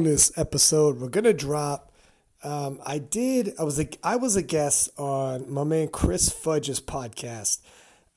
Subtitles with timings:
[0.00, 1.92] bonus episode we're gonna drop.
[2.42, 3.52] Um, I did.
[3.58, 7.58] I was a I was a guest on my man Chris Fudge's podcast,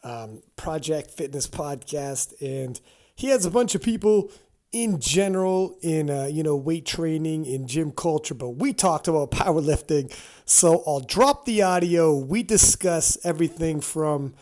[0.02, 2.80] um, Project Fitness Podcast, and
[3.16, 4.31] he has a bunch of people
[4.71, 9.29] in general in uh, you know weight training in gym culture but we talked about
[9.29, 10.12] powerlifting
[10.45, 14.34] so i'll drop the audio we discuss everything from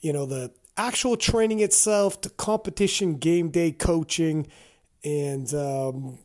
[0.00, 4.48] you know the actual training itself to competition game day coaching
[5.04, 6.18] and um,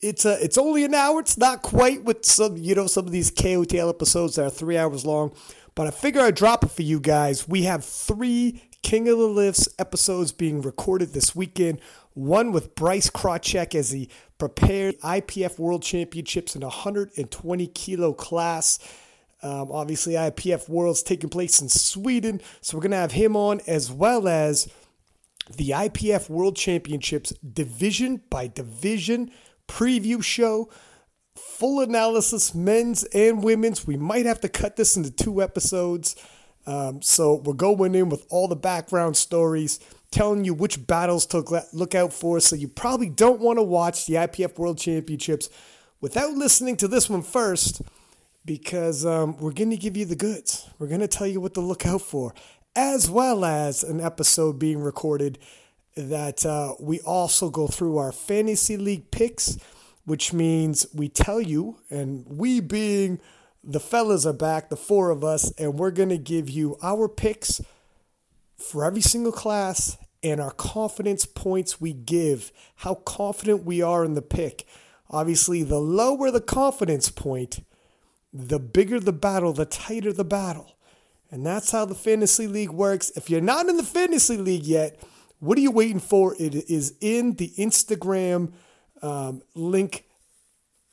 [0.00, 1.20] it's a it's only an hour.
[1.20, 4.78] It's not quite with some you know some of these KOTL episodes that are three
[4.78, 5.32] hours long
[5.74, 7.46] but i figure i'd drop it for you guys.
[7.46, 11.80] We have three king of the lifts episodes being recorded this weekend.
[12.14, 18.78] One with Bryce Krawczyk as he prepared IPF World Championships in 120 kilo class.
[19.42, 23.92] Um, obviously, IPF Worlds taking place in Sweden, so we're to have him on as
[23.92, 24.68] well as
[25.54, 29.30] the IPF World Championships division by division
[29.68, 30.68] preview show.
[31.36, 33.86] Full analysis, men's and women's.
[33.86, 36.16] We might have to cut this into two episodes.
[36.66, 39.78] Um, so we're going in with all the background stories
[40.10, 42.40] telling you which battles to look out for.
[42.40, 45.48] So you probably don't want to watch the IPF World Championships
[46.00, 47.82] without listening to this one first
[48.44, 50.68] because um, we're going to give you the goods.
[50.78, 52.34] We're going to tell you what to look out for,
[52.74, 55.38] as well as an episode being recorded
[55.98, 59.58] that uh, we also go through our fantasy league picks,
[60.04, 63.20] which means we tell you, and we being
[63.64, 67.08] the fellas are back, the four of us, and we're going to give you our
[67.08, 67.60] picks
[68.56, 74.14] for every single class and our confidence points we give, how confident we are in
[74.14, 74.66] the pick.
[75.10, 77.64] Obviously, the lower the confidence point,
[78.32, 80.76] the bigger the battle, the tighter the battle.
[81.30, 83.10] And that's how the fantasy league works.
[83.16, 84.98] If you're not in the fantasy league yet,
[85.40, 86.34] what are you waiting for?
[86.38, 88.52] It is in the Instagram
[89.02, 90.04] um, link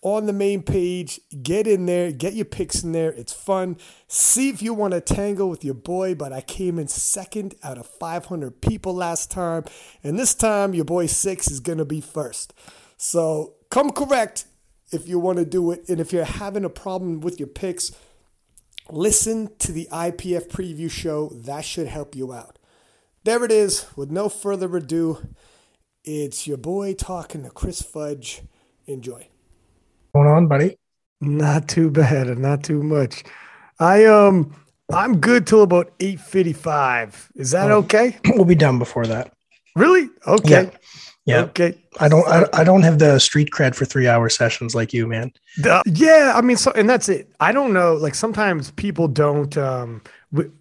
[0.02, 1.20] on the main page.
[1.42, 3.12] Get in there, get your picks in there.
[3.12, 3.78] It's fun.
[4.08, 7.80] See if you want to tangle with your boy, but I came in second out
[7.80, 9.66] of 500 people last time.
[10.04, 12.54] And this time, your boy Six is going to be first.
[12.98, 14.46] So come correct
[14.92, 15.90] if you want to do it.
[15.90, 17.92] And if you're having a problem with your picks,
[18.92, 21.30] listen to the IPF preview show.
[21.34, 22.60] That should help you out.
[23.26, 23.88] There it is.
[23.96, 25.28] With no further ado,
[26.04, 28.44] it's your boy talking to Chris Fudge.
[28.86, 29.28] Enjoy
[30.14, 30.78] going on, buddy?
[31.22, 33.24] Not too bad, and not too much.
[33.80, 34.56] I um
[34.94, 37.32] I'm good till about 8:55.
[37.36, 38.18] Is that oh, okay?
[38.36, 39.34] We'll be done before that.
[39.76, 40.08] Really?
[40.28, 40.70] Okay.
[41.26, 41.38] Yeah.
[41.38, 41.42] yeah.
[41.46, 41.78] Okay.
[42.00, 45.32] I don't I, I don't have the street cred for 3-hour sessions like you, man.
[45.58, 47.34] The, yeah, I mean so and that's it.
[47.40, 50.52] I don't know like sometimes people don't um w-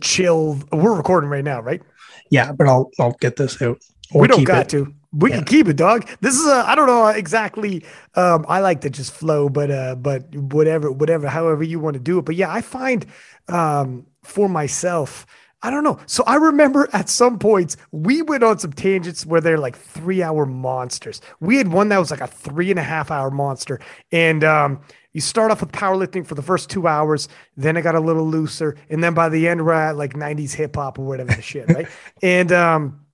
[0.00, 0.60] chill.
[0.72, 1.82] We're recording right now, right?
[2.30, 3.78] Yeah, but I'll I'll get this out.
[4.14, 4.68] we don't got it.
[4.70, 4.94] to.
[5.12, 5.36] We yeah.
[5.36, 6.08] can keep it, dog.
[6.20, 7.84] This is a I don't know exactly.
[8.14, 12.00] Um, I like to just flow, but uh, but whatever, whatever, however you want to
[12.00, 12.22] do it.
[12.24, 13.06] But yeah, I find
[13.48, 15.26] um for myself,
[15.62, 15.98] I don't know.
[16.06, 20.22] So I remember at some points we went on some tangents where they're like three
[20.22, 21.20] hour monsters.
[21.40, 23.80] We had one that was like a three and a half hour monster,
[24.10, 24.80] and um,
[25.14, 28.26] you start off with powerlifting for the first two hours, then it got a little
[28.26, 31.42] looser, and then by the end we're at like '90s hip hop or whatever the
[31.50, 31.88] shit, right?
[32.22, 33.06] And um,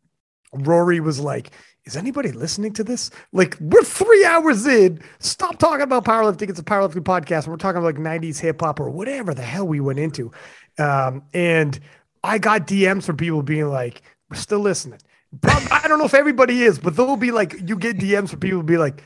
[0.52, 1.52] Rory was like
[1.86, 3.10] is anybody listening to this?
[3.32, 5.00] Like, we're three hours in.
[5.18, 6.50] Stop talking about powerlifting.
[6.50, 7.46] It's a powerlifting podcast.
[7.46, 10.30] We're talking about like 90s hip hop or whatever the hell we went into.
[10.78, 11.78] Um, and
[12.22, 15.00] I got DMs from people being like, we're still listening.
[15.44, 18.62] I don't know if everybody is, but there'll be like, you get DMs from people
[18.62, 19.02] be like,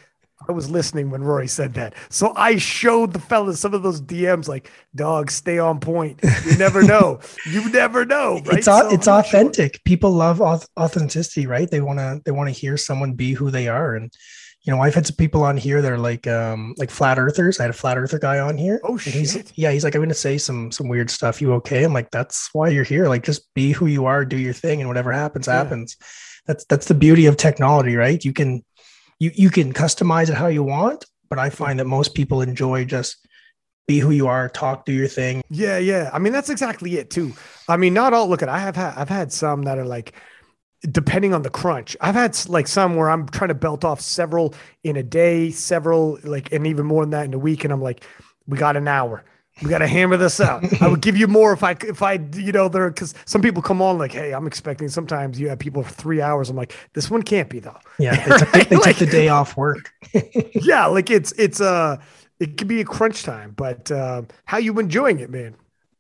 [0.49, 1.95] I was listening when Rory said that.
[2.11, 6.21] So I showed the fellas some of those DMs like, dog, stay on point.
[6.45, 7.21] You never know.
[7.47, 8.35] you never know.
[8.45, 8.59] Right?
[8.59, 9.77] It's so it's authentic.
[9.77, 9.83] Sure.
[9.85, 11.71] People love authenticity, right?
[11.71, 13.95] They want to they want to hear someone be who they are.
[13.95, 14.13] And
[14.63, 17.61] you know, I've had some people on here that are like um like flat earthers.
[17.61, 18.81] I had a flat earther guy on here.
[18.83, 19.15] Oh shit.
[19.15, 21.41] He's, yeah, he's like, I'm gonna say some some weird stuff.
[21.41, 21.85] You okay?
[21.85, 23.09] I'm like, that's why you're here.
[23.09, 25.55] Like just be who you are, do your thing, and whatever happens, yeah.
[25.55, 25.97] happens.
[26.47, 28.23] That's that's the beauty of technology, right?
[28.23, 28.65] You can
[29.19, 32.85] you you can customize it how you want, but I find that most people enjoy
[32.85, 33.27] just
[33.87, 35.43] be who you are, talk, do your thing.
[35.51, 36.11] Yeah, yeah.
[36.13, 37.33] I mean, that's exactly it too.
[37.69, 38.29] I mean, not all.
[38.29, 40.15] Look at I have had I've had some that are like
[40.91, 41.97] depending on the crunch.
[42.01, 46.19] I've had like some where I'm trying to belt off several in a day, several
[46.25, 48.05] like, and even more than that in a week, and I'm like,
[48.47, 49.25] we got an hour
[49.63, 50.65] we got to hammer this out.
[50.83, 53.63] I would give you more if I if I you know there because some people
[53.63, 54.89] come on like, hey, I'm expecting.
[54.89, 56.51] Sometimes you have people for three hours.
[56.51, 57.79] I'm like, this one can't be though.
[57.99, 58.69] Yeah, they, took, right?
[58.71, 59.93] they like, took the day off work.
[60.55, 61.99] yeah, like it's it's uh
[62.41, 65.55] it could be a crunch time, but uh, how you enjoying it, man?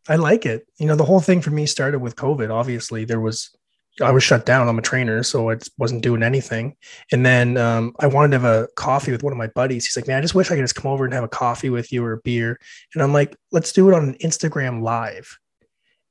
[0.08, 0.66] I like it.
[0.78, 2.50] You know, the whole thing for me started with COVID.
[2.50, 3.56] Obviously, there was
[4.00, 4.68] I was shut down.
[4.68, 6.76] I'm a trainer, so I wasn't doing anything.
[7.12, 9.86] And then um, I wanted to have a coffee with one of my buddies.
[9.86, 11.70] He's like, "Man, I just wish I could just come over and have a coffee
[11.70, 12.58] with you or a beer."
[12.94, 15.38] And I'm like, "Let's do it on an Instagram live."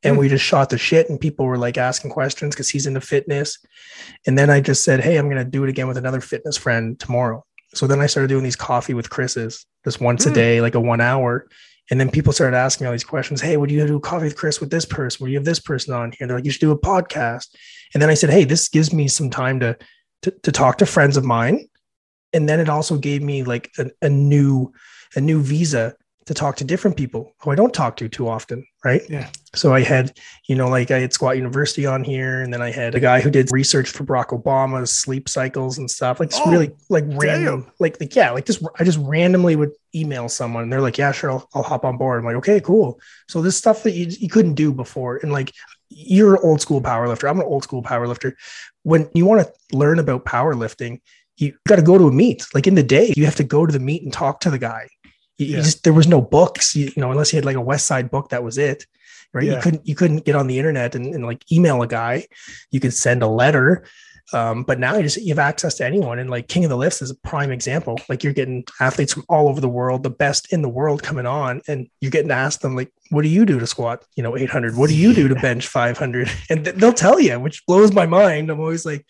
[0.01, 0.19] And mm.
[0.19, 3.59] we just shot the shit, and people were like asking questions because he's into fitness.
[4.25, 6.97] And then I just said, "Hey, I'm gonna do it again with another fitness friend
[6.97, 7.44] tomorrow."
[7.74, 10.31] So then I started doing these coffee with Chris's just once mm.
[10.31, 11.47] a day, like a one hour.
[11.91, 13.41] And then people started asking me all these questions.
[13.41, 15.24] Hey, would you do coffee with Chris with this person?
[15.24, 16.27] Would you have this person on here?
[16.27, 17.50] They're like, you should do a podcast.
[17.94, 19.77] And then I said, hey, this gives me some time to
[20.24, 21.68] to, to talk to friends of mine.
[22.31, 24.71] And then it also gave me like a, a new
[25.15, 25.95] a new visa
[26.25, 29.02] to talk to different people who I don't talk to too often, right?
[29.10, 29.30] Yeah.
[29.56, 30.18] So I had,
[30.48, 33.20] you know, like I had Squat University on here, and then I had a guy
[33.20, 36.20] who did research for Barack Obama's sleep cycles and stuff.
[36.20, 40.30] Like, oh, really, like random, like, like, yeah, like just I just randomly would email
[40.30, 43.00] someone, and they're like, "Yeah, sure, I'll, I'll hop on board." I'm like, "Okay, cool."
[43.28, 45.52] So this stuff that you you couldn't do before, and like
[45.90, 47.30] you're an old school powerlifter.
[47.30, 48.34] I'm an old school powerlifter.
[48.84, 51.02] When you want to learn about powerlifting,
[51.38, 52.46] you got to go to a meet.
[52.54, 54.58] Like in the day, you have to go to the meet and talk to the
[54.58, 54.88] guy
[55.38, 55.57] yeah.
[55.57, 57.88] you just there was no books, you, you, know, unless you had like a West
[57.88, 58.85] Side book, that was it.
[59.33, 59.45] Right.
[59.45, 59.56] Yeah.
[59.56, 62.27] You couldn't you couldn't get on the internet and, and like email a guy.
[62.71, 63.83] You could send a letter.
[64.31, 66.19] Um, but now you just you have access to anyone.
[66.19, 68.00] And like King of the Lifts is a prime example.
[68.07, 71.25] Like you're getting athletes from all over the world, the best in the world coming
[71.25, 74.24] on, and you're getting to ask them, like, what do you do to squat, you
[74.24, 74.77] know, 800?
[74.77, 76.30] What do you do to bench 500?
[76.50, 78.50] And th- they'll tell you, which blows my mind.
[78.50, 79.06] I'm always like,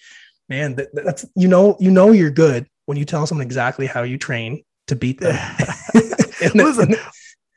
[0.50, 4.04] man, that, that's you know, you know, you're good when you tell someone exactly how
[4.04, 5.36] you train to beat them.
[6.54, 6.96] Listen,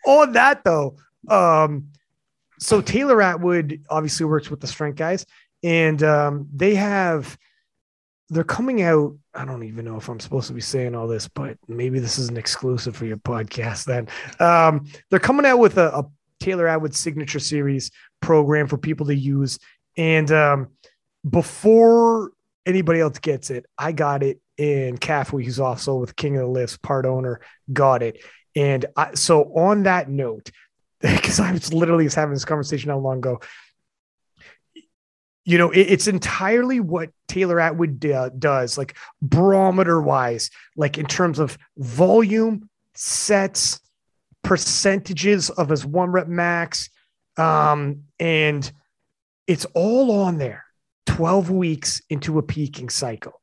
[0.07, 0.97] on that though,
[1.29, 1.89] um,
[2.59, 5.27] so Taylor Atwood obviously works with the strength guys,
[5.63, 7.37] and um, they have
[8.29, 9.17] they're coming out.
[9.35, 12.19] I don't even know if I'm supposed to be saying all this, but maybe this
[12.19, 13.85] is an exclusive for your podcast.
[13.85, 14.09] Then
[14.41, 16.07] um, they're coming out with a, a,
[16.39, 17.91] Taylor Atwood signature series
[18.21, 19.59] program for people to use,
[19.97, 20.69] and um,
[21.29, 22.31] before
[22.67, 26.49] anybody else gets it, I got it and Caffrey, who's also with King of the
[26.49, 27.41] Lifts, part owner,
[27.73, 28.23] got it.
[28.55, 30.51] And I, so on that note,
[31.01, 33.41] because I was literally just having this conversation not long ago,
[35.45, 41.07] you know, it, it's entirely what Taylor Atwood uh, does, like barometer wise, like in
[41.07, 43.81] terms of volume, sets,
[44.43, 46.91] percentages of his one rep max.
[47.37, 48.71] Um, and
[49.47, 50.65] it's all on there
[51.07, 53.41] 12 weeks into a peaking cycle.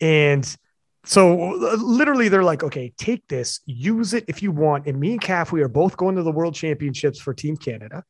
[0.00, 0.56] And
[1.04, 1.36] so
[1.78, 4.86] literally they're like, okay, take this, use it if you want.
[4.86, 8.04] And me and Calf, we are both going to the world championships for Team Canada.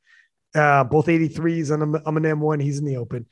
[0.55, 3.27] Uh, both 83s and I'm, I'm an M1, he's in the open.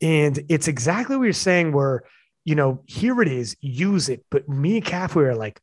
[0.00, 2.02] And it's exactly what you're saying, where,
[2.44, 4.24] you know, here it is, use it.
[4.30, 5.60] But me and Calf, we are like,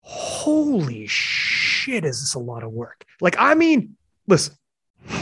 [0.00, 3.04] holy shit, is this a lot of work?
[3.20, 3.96] Like, I mean,
[4.26, 4.54] listen.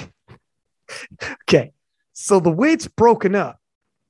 [1.42, 1.72] okay.
[2.12, 3.58] So the way it's broken up,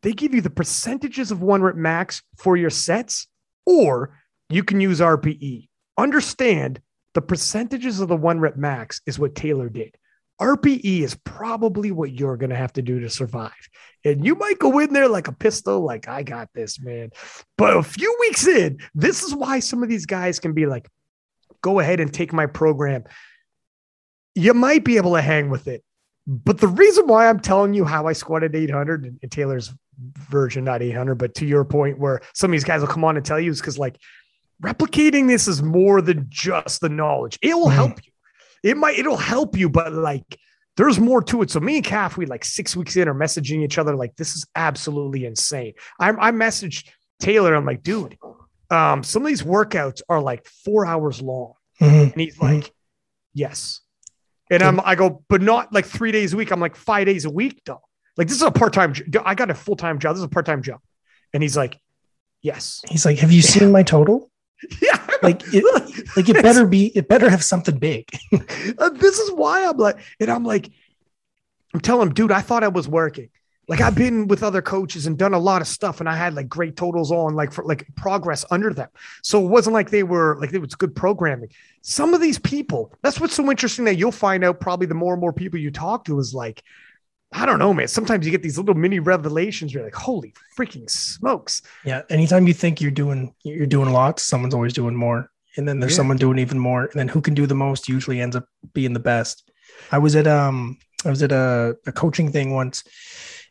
[0.05, 3.27] they give you the percentages of one rep max for your sets,
[3.65, 4.21] or
[4.51, 5.67] you can use RPE.
[5.97, 6.83] Understand
[7.15, 9.97] the percentages of the one rep max is what Taylor did.
[10.39, 13.53] RPE is probably what you're going to have to do to survive.
[14.05, 17.09] And you might go in there like a pistol, like, I got this, man.
[17.57, 20.87] But a few weeks in, this is why some of these guys can be like,
[21.63, 23.05] go ahead and take my program.
[24.35, 25.83] You might be able to hang with it.
[26.27, 30.83] But the reason why I'm telling you how I squatted 800 and Taylor's version, not
[30.83, 33.39] 800, but to your point where some of these guys will come on and tell
[33.39, 33.99] you is because like
[34.63, 37.39] replicating this is more than just the knowledge.
[37.43, 37.75] It will mm.
[37.75, 38.13] help you.
[38.63, 40.39] It might, it'll help you, but like
[40.77, 41.51] there's more to it.
[41.51, 44.35] So me and Calf, we like six weeks in are messaging each other like this
[44.35, 45.75] is absolutely insane.
[46.01, 46.89] I, I messaged
[47.21, 47.55] Taylor.
[47.55, 48.17] I'm like, dude,
[48.71, 52.13] um, some of these workouts are like four hours long, mm-hmm.
[52.13, 52.73] and he's like, mm-hmm.
[53.35, 53.81] yes.
[54.51, 56.51] And I'm, I go, but not like three days a week.
[56.51, 57.81] I'm like five days a week, though.
[58.17, 58.95] Like this is a part time.
[59.25, 60.15] I got a full time job.
[60.15, 60.81] This is a part time job,
[61.33, 61.81] and he's like,
[62.43, 64.31] "Yes." He's like, "Have you seen my total?"
[64.81, 65.65] yeah, like it,
[66.17, 66.87] like it better be.
[66.97, 68.09] It better have something big.
[68.79, 70.71] uh, this is why I'm like, and I'm like,
[71.73, 73.31] I'm telling him, dude, I thought I was working.
[73.67, 76.35] Like I've been with other coaches and done a lot of stuff, and I had
[76.35, 78.89] like great totals on like for like progress under them.
[79.23, 81.49] So it wasn't like they were like it was good programming.
[81.83, 85.15] Some of these people, that's what's so interesting that you'll find out probably the more
[85.15, 86.63] and more people you talk to is like
[87.37, 87.89] I don't know, man.
[87.89, 89.75] Sometimes you get these little mini revelations.
[89.75, 91.63] You're like, holy freaking smokes.
[91.85, 92.03] Yeah.
[92.09, 95.31] Anytime you think you're doing you're doing a lot, someone's always doing more.
[95.57, 95.99] And then there's yeah.
[95.99, 96.85] someone doing even more.
[96.85, 99.51] And then who can do the most usually ends up being the best.
[99.91, 102.85] I was at um I was at a, a coaching thing once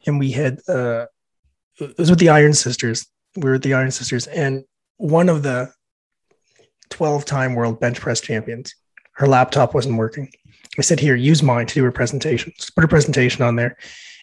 [0.06, 1.06] and we had uh
[1.80, 3.08] it was with the Iron Sisters.
[3.36, 4.64] We were at the Iron Sisters, and
[4.98, 5.74] one of the
[6.90, 8.76] 12 time world bench press champions,
[9.14, 10.32] her laptop wasn't working.
[10.78, 12.54] I said, here, use mine to do her presentation.
[12.58, 13.78] Just put her presentation on there.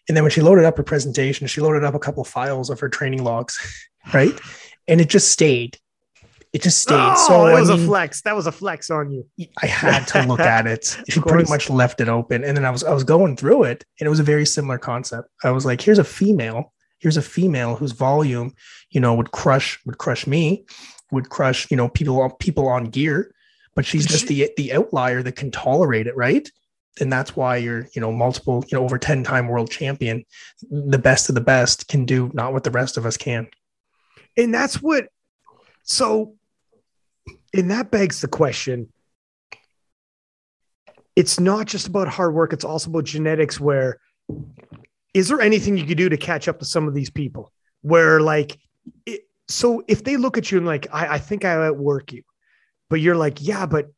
[0.09, 2.71] And then when she loaded up her presentation, she loaded up a couple of files
[2.71, 3.59] of her training logs,
[4.15, 4.39] right?
[4.89, 5.79] And it just stayed.
[6.53, 6.97] It just stayed.
[6.99, 8.23] Oh, so that I was a flex.
[8.23, 9.25] That was a flex on you.
[9.63, 10.99] I had to look at it.
[11.09, 12.43] She pretty much left it open.
[12.45, 14.79] And then I was I was going through it and it was a very similar
[14.79, 15.29] concept.
[15.45, 18.55] I was like, here's a female, here's a female whose volume,
[18.91, 20.65] you know, would crush would crush me,
[21.13, 23.33] would crush, you know, people on people on gear,
[23.77, 26.51] but she's just the the outlier that can tolerate it, right?
[27.01, 30.25] And that's why you're, you know, multiple, you know, over 10 time world champion,
[30.71, 33.49] the best of the best can do not what the rest of us can.
[34.37, 35.07] And that's what,
[35.83, 36.35] so,
[37.55, 38.89] and that begs the question
[41.17, 43.61] it's not just about hard work, it's also about genetics.
[43.61, 43.99] Where
[45.13, 47.53] is there anything you could do to catch up to some of these people?
[47.83, 48.59] Where, like,
[49.05, 52.23] it, so if they look at you and, like, I, I think I outwork you,
[52.89, 53.91] but you're like, yeah, but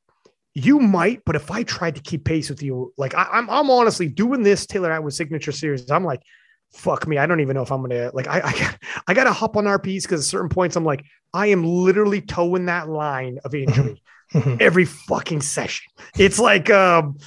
[0.55, 3.71] you might, but if I tried to keep pace with you, like I, I'm, I'm
[3.71, 5.91] honestly doing this Taylor Atwood signature series.
[5.91, 6.23] I'm like,
[6.73, 7.19] fuck me.
[7.19, 8.27] I don't even know if I'm gonna like.
[8.27, 11.05] I, I I got to hop on RPs because at certain points I'm like,
[11.35, 14.03] I am literally towing that line of injury
[14.61, 15.93] every fucking session.
[16.19, 17.19] It's like, um,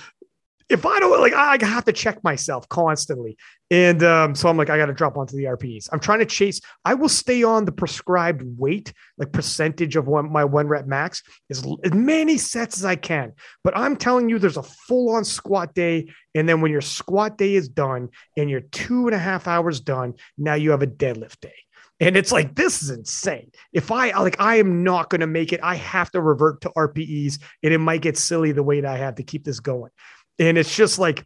[0.68, 3.38] if I don't like, I I have to check myself constantly.
[3.70, 5.90] And um, so I'm like, I got to drop onto the RPs.
[5.92, 6.60] I'm trying to chase.
[6.84, 11.22] I will stay on the prescribed weight, like percentage of one, my one rep max,
[11.52, 13.34] as, as many sets as I can.
[13.64, 16.12] But I'm telling you, there's a full on squat day.
[16.34, 19.80] And then when your squat day is done and you're two and a half hours
[19.82, 21.54] done, now you have a deadlift day.
[22.00, 23.52] And it's like, this is insane.
[23.72, 25.62] If I like, I am not going to make it.
[25.64, 28.98] I have to revert to RPEs and it might get silly the way that I
[28.98, 29.92] have to keep this going.
[30.38, 31.25] And it's just like,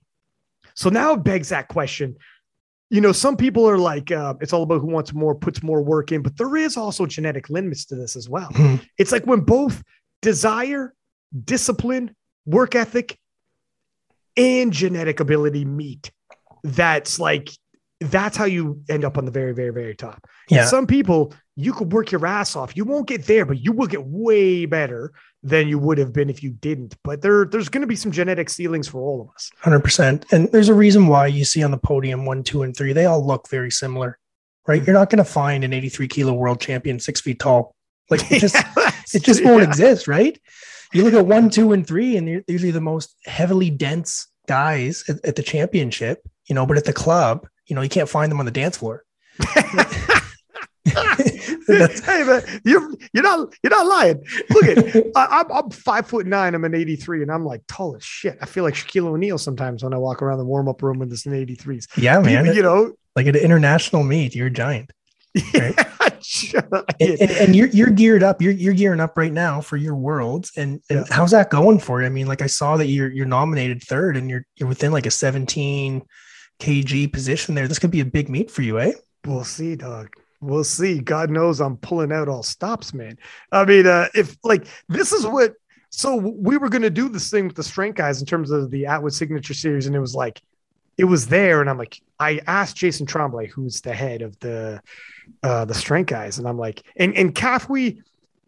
[0.76, 2.16] so now it begs that question.
[2.92, 5.82] You know, some people are like, uh, it's all about who wants more, puts more
[5.82, 8.50] work in, but there is also genetic limits to this as well.
[8.52, 8.82] Mhm.
[8.98, 9.84] It's like when both
[10.22, 10.94] desire,
[11.46, 13.18] discipline, work ethic,
[14.38, 16.12] and genetic ability meet,
[16.64, 17.50] that's like,
[18.00, 20.26] that's how you end up on the very, very, very top.
[20.50, 20.66] Yeah.
[20.66, 22.76] Some people, you could work your ass off.
[22.78, 25.12] You won't get there, but you will get way better
[25.44, 26.96] than you would have been if you didn't.
[27.04, 29.50] But there, there's going to be some genetic ceilings for all of us.
[29.60, 30.26] Hundred percent.
[30.32, 33.06] And there's a reason why you see on the podium one, two, and three, they
[33.06, 34.18] all look very similar,
[34.68, 34.80] right?
[34.82, 34.86] Hmm.
[34.88, 37.76] You're not going to find an 83 kilo world champion six feet tall.
[38.10, 38.56] Like it just,
[39.14, 39.68] it just won't Yeah.
[39.68, 40.40] exist, right?
[40.94, 45.04] You look at one, two, and three, and they're usually the most heavily dense guys
[45.08, 46.66] at, at the championship, you know.
[46.66, 49.04] But at the club, you know, you can't find them on the dance floor.
[51.68, 54.24] Hey man, you're you're not you're not lying.
[54.50, 56.56] Look at I, I'm I'm five foot nine.
[56.56, 58.38] I'm an 83, and I'm like tall as shit.
[58.42, 61.12] I feel like Shaquille O'Neal sometimes when I walk around the warm up room with
[61.12, 61.88] this in 83s.
[61.96, 62.44] yeah, man.
[62.46, 64.92] People, you know, like at an international meet, you're a giant.
[65.54, 65.76] Right.
[66.54, 66.62] yeah,
[67.00, 68.42] and, and, and you're you're geared up.
[68.42, 70.52] You're you're gearing up right now for your worlds.
[70.58, 71.16] And, and Yeah.
[71.16, 72.08] how's that going for you?
[72.08, 75.06] I mean, like I saw that you're you're nominated third, and you're you're within like
[75.06, 76.02] a 17
[76.60, 77.68] kg position there.
[77.68, 78.94] This could be a big meet for you, eh?
[79.26, 80.10] We'll see, dog.
[80.42, 81.00] We'll see.
[81.00, 83.18] God knows I'm pulling out all stops, man.
[83.52, 85.54] I mean, uh, if like this is what
[85.90, 88.86] so we were gonna do this thing with the strength guys in terms of the
[88.86, 90.42] Atwood signature series, and it was like
[90.98, 94.82] it was there, and I'm like, I asked Jason Tremblay, who's the head of the
[95.44, 98.02] uh the strength guys, and I'm like, and and Kafui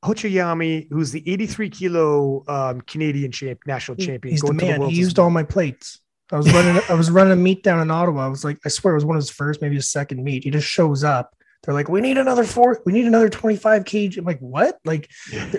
[0.04, 4.80] Hochiyami, who's the 83 kilo um Canadian champ, national champion, He's the going to man.
[4.80, 6.00] Worlds he used all my plates.
[6.32, 6.82] I was running.
[6.90, 8.26] I was running a meet down in Ottawa.
[8.26, 10.44] I was like, I swear, it was one of his first, maybe his second meet.
[10.44, 11.36] He just shows up.
[11.64, 12.82] They're like, we need another four.
[12.86, 14.18] We need another 25 kg.
[14.18, 14.80] I'm like, what?
[14.84, 15.10] Like,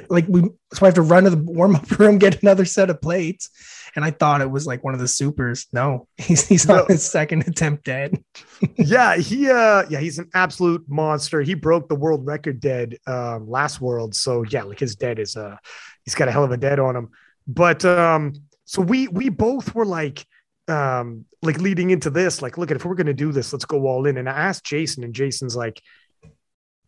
[0.08, 0.40] like we.
[0.72, 3.50] So I have to run to the warm up room, get another set of plates.
[3.94, 5.66] And I thought it was like one of the supers.
[5.72, 6.80] No, he's he's No.
[6.80, 8.24] on his second attempt dead.
[8.76, 11.42] yeah, he uh yeah, he's an absolute monster.
[11.42, 14.14] He broke the world record dead um last world.
[14.14, 15.56] So yeah, like his dead is uh
[16.04, 17.10] he's got a hell of a dead on him.
[17.46, 18.32] But um
[18.64, 20.24] so we we both were like
[20.68, 23.86] um like leading into this, like, look at if we're gonna do this, let's go
[23.86, 24.16] all in.
[24.16, 25.82] And I asked Jason, and Jason's like,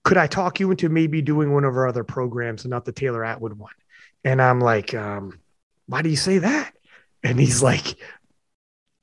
[0.05, 2.93] could I talk you into maybe doing one of our other programs and not the
[2.93, 3.73] Taylor Atwood one?
[4.23, 5.41] And I'm like, um,
[5.87, 6.73] why do you say that?
[7.23, 7.97] And he's like,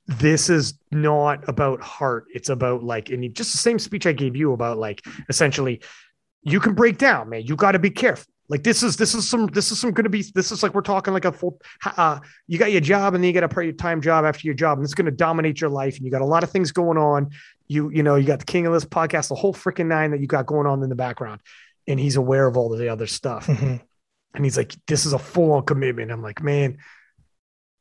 [0.07, 2.25] this is not about heart.
[2.33, 5.81] It's about like, and he, just the same speech I gave you about like, essentially,
[6.43, 7.43] you can break down, man.
[7.45, 8.30] You got to be careful.
[8.51, 10.73] Like this is this is some this is some going to be this is like
[10.73, 11.61] we're talking like a full.
[11.85, 14.53] Uh, you got your job and then you got a part time job after your
[14.53, 15.95] job, and it's going to dominate your life.
[15.95, 17.29] And you got a lot of things going on.
[17.69, 20.19] You you know you got the King of this podcast, the whole freaking nine that
[20.19, 21.39] you got going on in the background,
[21.87, 23.47] and he's aware of all of the other stuff.
[23.47, 23.81] Mhm.
[24.33, 26.11] And he's like, this is a full on commitment.
[26.11, 26.77] I'm like, man,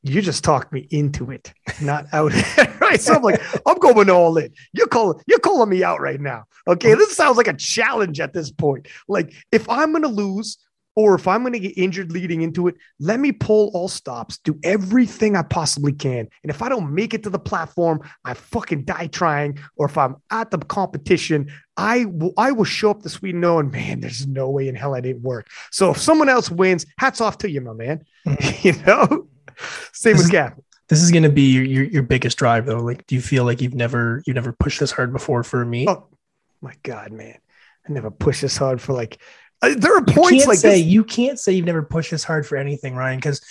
[0.02, 2.32] you just talked me into it, not out.
[2.80, 3.00] right.
[3.00, 4.52] So I'm like, I'm going all in.
[4.72, 6.44] You're calling, you're calling me out right now.
[6.66, 6.94] Okay.
[6.94, 8.88] This sounds like a challenge at this point.
[9.08, 10.58] Like, if I'm gonna lose,
[10.96, 14.58] Or if I'm to get injured leading into it, let me pull all stops, do
[14.64, 16.28] everything I possibly can.
[16.42, 19.58] And if I don't make it to the platform, I fucking die trying.
[19.76, 23.70] Or if I'm at the competition, I will I will show up to Sweden knowing,
[23.70, 25.48] man, there's no way in hell I didn't work.
[25.70, 28.04] So if someone else wins, hats off to you, my man.
[28.62, 29.28] You know,
[29.92, 30.60] same this with Cap.
[30.88, 32.80] This is going to be your, your, your biggest drive, though.
[32.80, 35.86] Like, do you feel like you've never you never pushed this hard before for me?
[35.88, 36.06] Oh
[36.60, 37.38] my god, man!
[37.88, 39.20] I never pushed this hard for like
[39.62, 40.86] uh, there are points like say this.
[40.86, 43.18] you can't say you've never pushed this hard for anything, Ryan.
[43.18, 43.42] Because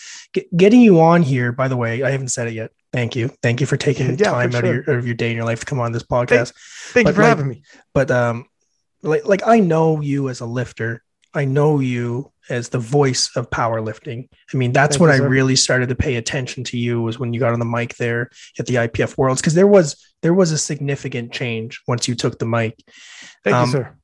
[0.55, 2.71] getting you on here, by the way, I haven't said it yet.
[2.91, 4.79] Thank you, thank you for taking yeah, time out, sure.
[4.79, 6.53] of your, out of your day in your life to come on this podcast.
[6.53, 7.61] Thank, thank you for like, having me.
[7.93, 8.45] But um,
[9.03, 11.03] like like I know you as a lifter.
[11.33, 14.27] I know you as the voice of powerlifting.
[14.53, 17.33] I mean, that's Thank when I really started to pay attention to you was when
[17.33, 20.51] you got on the mic there at the IPF Worlds because there was there was
[20.51, 22.77] a significant change once you took the mic.
[23.43, 23.95] Thank um, you, sir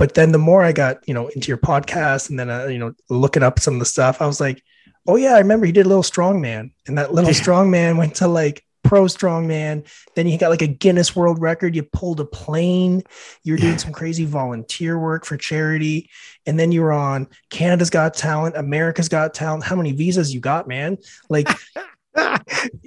[0.00, 2.78] but then the more I got, you know, into your podcast and then, uh, you
[2.78, 4.62] know, looking up some of the stuff, I was like,
[5.06, 8.26] oh yeah, I remember he did a little strongman and that little strongman went to
[8.26, 9.86] like pro strongman.
[10.16, 11.76] Then you got like a Guinness world record.
[11.76, 13.02] You pulled a plane.
[13.44, 16.08] You were doing some crazy volunteer work for charity.
[16.46, 19.64] And then you were on Canada's Got Talent, America's Got Talent.
[19.64, 20.98] How many visas you got, man?
[21.28, 21.48] Like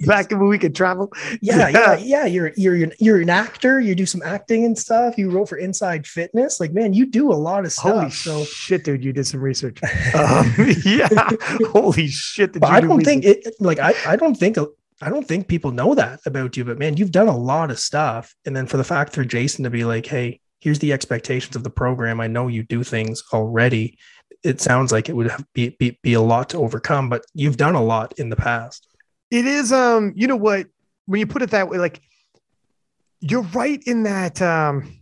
[0.06, 1.12] back when we could travel.
[1.40, 2.26] Yeah, yeah, yeah.
[2.26, 3.80] You're you're you're an actor.
[3.80, 5.16] You do some acting and stuff.
[5.16, 6.60] You wrote for Inside Fitness.
[6.60, 7.94] Like, man, you do a lot of stuff.
[7.94, 9.04] Holy so shit, dude!
[9.04, 9.82] You did some research.
[10.14, 11.08] um, yeah,
[11.68, 12.52] holy shit!
[12.52, 13.46] Did you I don't think it.
[13.60, 14.58] Like, I I don't think.
[15.02, 17.80] I don't think people know that about you, but man, you've done a lot of
[17.80, 18.32] stuff.
[18.46, 21.62] And then for the fact for Jason to be like, hey, here's the expectations of
[21.62, 22.20] the program.
[22.22, 23.98] I know you do things already.
[24.42, 27.74] It sounds like it would be, be, be a lot to overcome, but you've done
[27.74, 28.88] a lot in the past.
[29.30, 30.66] It is um, you know what,
[31.04, 32.00] when you put it that way, like
[33.20, 35.00] you're right in that um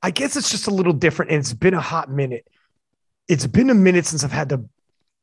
[0.00, 2.46] I guess it's just a little different and it's been a hot minute.
[3.28, 4.64] It's been a minute since I've had to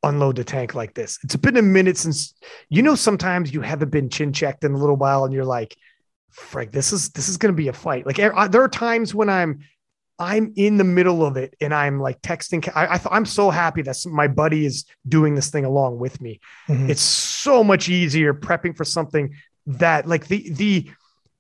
[0.03, 1.17] unload the tank like this.
[1.23, 2.34] It's been a minute since
[2.69, 5.78] you know sometimes you haven't been chin checked in a little while and you're like,
[6.31, 8.05] Frank, this is this is going to be a fight.
[8.05, 9.59] Like there are times when I'm
[10.19, 12.69] I'm in the middle of it and I'm like texting.
[12.75, 16.41] I, I am so happy that my buddy is doing this thing along with me.
[16.67, 16.89] Mm-hmm.
[16.89, 19.33] It's so much easier prepping for something
[19.65, 20.89] that like the the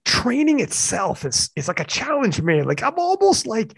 [0.05, 2.63] training itself is is like a challenge, man.
[2.63, 3.75] Like I'm almost like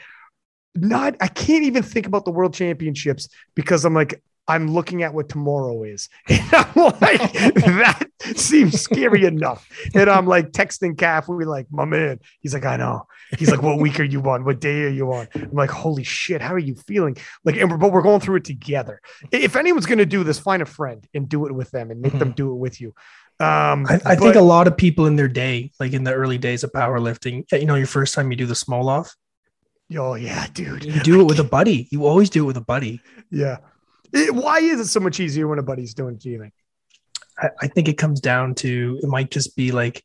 [0.76, 1.16] not.
[1.20, 4.22] I can't even think about the world championships because I'm like
[4.52, 6.10] I'm looking at what tomorrow is.
[6.30, 9.68] And I'm like, that seems scary enough.
[9.94, 12.20] And I'm like texting Calf, We're like, my man.
[12.42, 13.08] He's like, I know.
[13.38, 14.44] He's like, what week are you on?
[14.44, 15.28] What day are you on?
[15.34, 17.16] I'm like, holy shit, how are you feeling?
[17.46, 19.02] Like, and we're, but we're going through it together.
[19.32, 22.02] If anyone's going to do this, find a friend and do it with them and
[22.02, 22.20] make mm-hmm.
[22.20, 22.90] them do it with you.
[23.40, 26.14] Um, I, I but, think a lot of people in their day, like in the
[26.14, 29.12] early days of powerlifting, you know, your first time you do the Smolov.
[29.98, 30.86] Oh yeah, dude.
[30.86, 31.88] You do it with a buddy.
[31.92, 33.02] You always do it with a buddy.
[33.30, 33.58] Yeah.
[34.14, 36.20] It, why is it so much easier when a buddy's doing it?
[36.20, 36.54] Do you think?
[37.38, 40.04] I, I think it comes down to it might just be like,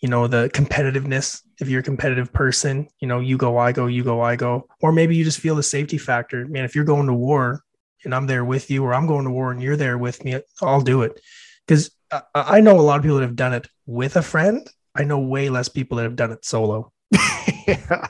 [0.00, 1.42] you know, the competitiveness.
[1.60, 4.66] If you're a competitive person, you know, you go, I go, you go, I go,
[4.80, 6.46] or maybe you just feel the safety factor.
[6.46, 7.62] Man, if you're going to war
[8.04, 10.40] and I'm there with you, or I'm going to war and you're there with me,
[10.60, 11.20] I'll do it.
[11.66, 14.66] Because I, I know a lot of people that have done it with a friend.
[14.94, 16.92] I know way less people that have done it solo.
[17.66, 18.08] yeah.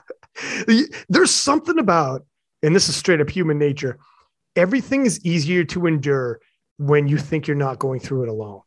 [1.09, 2.25] There's something about,
[2.63, 3.99] and this is straight up human nature
[4.57, 6.41] everything is easier to endure
[6.79, 8.63] when you think you're not going through it alone.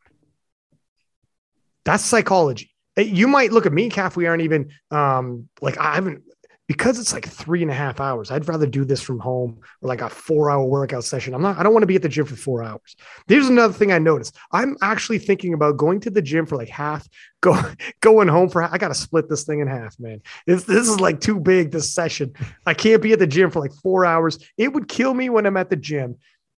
[1.84, 2.70] That's psychology.
[2.96, 4.16] You might look at me, Calf.
[4.16, 6.22] We aren't even um, like I haven't
[6.66, 9.88] because it's like three and a half hours, I'd rather do this from home or
[9.88, 11.34] like a four hour workout session.
[11.34, 12.96] I'm not, I don't want to be at the gym for four hours.
[13.28, 14.36] Here's another thing I noticed.
[14.52, 17.08] I'm actually thinking about going to the gym for like half,
[17.40, 17.60] go,
[18.00, 20.20] going home for, I got to split this thing in half, man.
[20.46, 22.32] This, this is like too big this session.
[22.64, 24.38] I can't be at the gym for like four hours.
[24.56, 26.16] It would kill me when I'm at the gym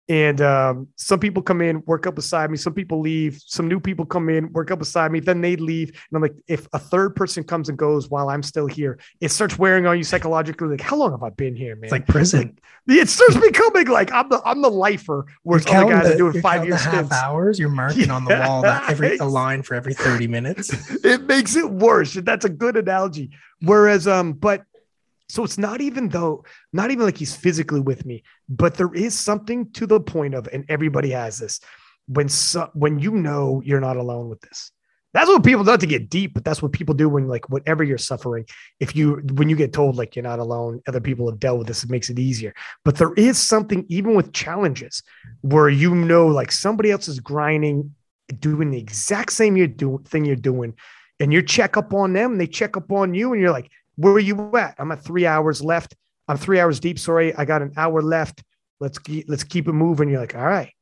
[0.08, 2.56] and um, some people come in, work up beside me.
[2.56, 3.42] Some people leave.
[3.44, 5.20] Some new people come in, work up beside me.
[5.20, 5.90] Then they leave.
[5.90, 9.30] And I'm like, if a third person comes and goes while I'm still here, it
[9.30, 10.68] starts wearing on you psychologically.
[10.68, 11.84] Like, how long have I been here, man?
[11.84, 12.58] It's like prison.
[12.86, 15.26] Like, it starts becoming like I'm the I'm the lifer.
[15.42, 17.58] Where other guys the, are doing five years half hours.
[17.58, 18.14] You're marking yeah.
[18.14, 20.70] on the wall that every a line for every 30 minutes.
[21.04, 22.14] it makes it worse.
[22.14, 23.30] That's a good analogy.
[23.60, 24.64] Whereas, um, but
[25.28, 29.18] so it's not even though, not even like he's physically with me, but there is
[29.18, 31.60] something to the point of, and everybody has this
[32.06, 34.72] when so, when you know you're not alone with this.
[35.14, 37.48] That's what people do not to get deep, but that's what people do when like
[37.48, 38.44] whatever you're suffering.
[38.78, 41.66] If you when you get told like you're not alone, other people have dealt with
[41.66, 42.54] this, it makes it easier.
[42.84, 45.02] But there is something even with challenges
[45.40, 47.94] where you know like somebody else is grinding,
[48.38, 50.74] doing the exact same you're doing thing you're doing,
[51.20, 54.14] and you check up on them, they check up on you, and you're like, where
[54.14, 54.74] are you at?
[54.78, 55.94] I'm at three hours left.
[56.28, 56.98] I'm three hours deep.
[56.98, 58.42] Sorry, I got an hour left.
[58.80, 60.08] Let's keep, let's keep it moving.
[60.08, 60.72] You're like, all right,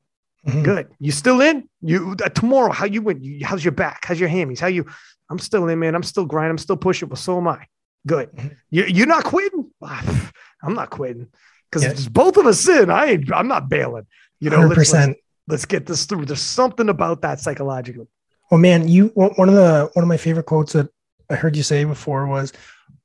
[0.46, 0.62] Mhm.
[0.64, 0.88] good.
[1.00, 1.68] You still in?
[1.80, 2.70] You uh, tomorrow?
[2.72, 3.24] How you went?
[3.24, 4.04] You, how's your back?
[4.04, 4.60] How's your hammies?
[4.60, 4.84] How you?
[5.30, 5.94] I'm still in, man.
[5.94, 6.50] I'm still grinding.
[6.52, 7.08] I'm still pushing.
[7.08, 7.66] Well, so am I.
[8.06, 8.30] Good.
[8.32, 8.56] Mhm.
[8.70, 9.70] You, you're not quitting.
[9.82, 10.30] Ah,
[10.62, 11.28] I'm not quitting
[11.70, 12.08] because Yeah.
[12.10, 12.90] both of us in.
[12.90, 13.32] I ain't.
[13.32, 14.06] I'm not bailing.
[14.40, 15.16] You know, Hundred let's, let's, percent.
[15.48, 16.26] let's get this through.
[16.26, 18.06] There's something about that psychologically.
[18.50, 20.88] Well, man, you one of the one of my favorite quotes that
[21.30, 22.52] I heard you say before was,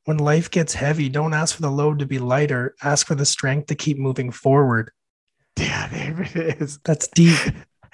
[0.05, 2.75] "When life gets heavy, don't ask for the load to be lighter.
[2.83, 4.91] Ask for the strength to keep moving forward."
[5.57, 6.79] Yeah, there it is.
[6.83, 7.37] That's deep.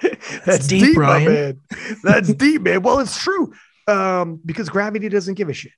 [0.44, 1.32] That's deep, deep, Ryan.
[1.32, 1.60] man.
[2.04, 2.82] That's deep, man.
[2.82, 3.52] Well, it's true.
[3.86, 5.72] Um, because gravity doesn't give a shit.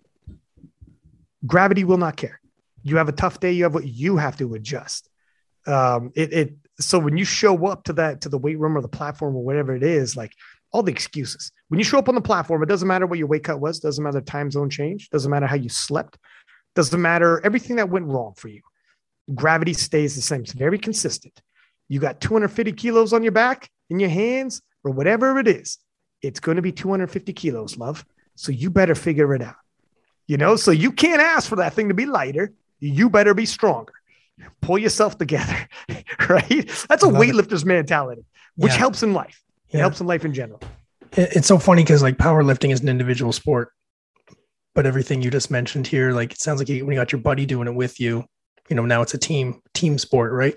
[1.46, 2.40] Gravity will not care.
[2.82, 5.08] You have a tough day, you have what you have to adjust.
[5.66, 8.80] Um, it it so when you show up to that to the weight room or
[8.80, 10.32] the platform or whatever it is, like
[10.72, 11.50] all the excuses.
[11.68, 13.80] When you show up on the platform, it doesn't matter what your weight cut was,
[13.80, 16.16] doesn't matter time zone change, doesn't matter how you slept,
[16.74, 18.62] doesn't matter everything that went wrong for you.
[19.34, 20.42] Gravity stays the same.
[20.42, 21.40] It's very consistent.
[21.88, 25.78] You got 250 kilos on your back, in your hands, or whatever it is.
[26.22, 28.04] It's going to be 250 kilos, love.
[28.36, 29.56] So you better figure it out.
[30.26, 32.52] You know, so you can't ask for that thing to be lighter.
[32.78, 33.92] You better be stronger.
[34.62, 35.68] Pull yourself together,
[36.28, 36.68] right?
[36.88, 37.14] That's a it.
[37.14, 38.22] weightlifter's mentality,
[38.56, 38.78] which Yeah.
[38.78, 39.42] helps in life.
[39.70, 39.80] It Yeah.
[39.80, 40.60] helps in life in general.
[41.12, 43.72] It's so funny because like powerlifting is an individual sport,
[44.74, 47.20] but everything you just mentioned here, like it sounds like you, when you got your
[47.20, 48.24] buddy doing it with you,
[48.68, 50.54] you know, now it's a team team sport, right?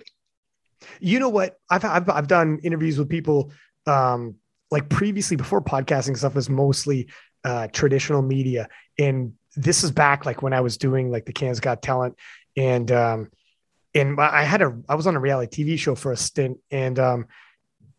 [0.99, 1.55] You know what?
[1.69, 3.51] I've I've, I've done interviews with people
[3.87, 4.35] um,
[4.69, 7.09] like previously before podcasting stuff was mostly
[7.43, 8.67] uh, traditional media,
[8.99, 12.15] and this is back like when I was doing like the Canada's Got Talent,
[12.55, 13.31] and um,
[13.95, 16.99] and I had a I was on a reality TV show for a stint, and
[16.99, 17.25] um,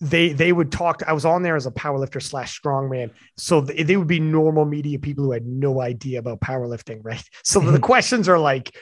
[0.00, 1.02] they they would talk.
[1.06, 4.64] I was on there as a powerlifter slash strongman, so they, they would be normal
[4.64, 7.22] media people who had no idea about powerlifting, right?
[7.44, 7.82] So the Mhm.
[7.82, 8.74] questions are like,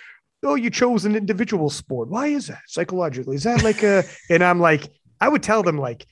[0.42, 2.08] "Oh, you chose an individual sport.
[2.08, 3.36] Why is that psychologically?
[3.36, 6.06] Is that like a?" and I'm like, I would tell them like,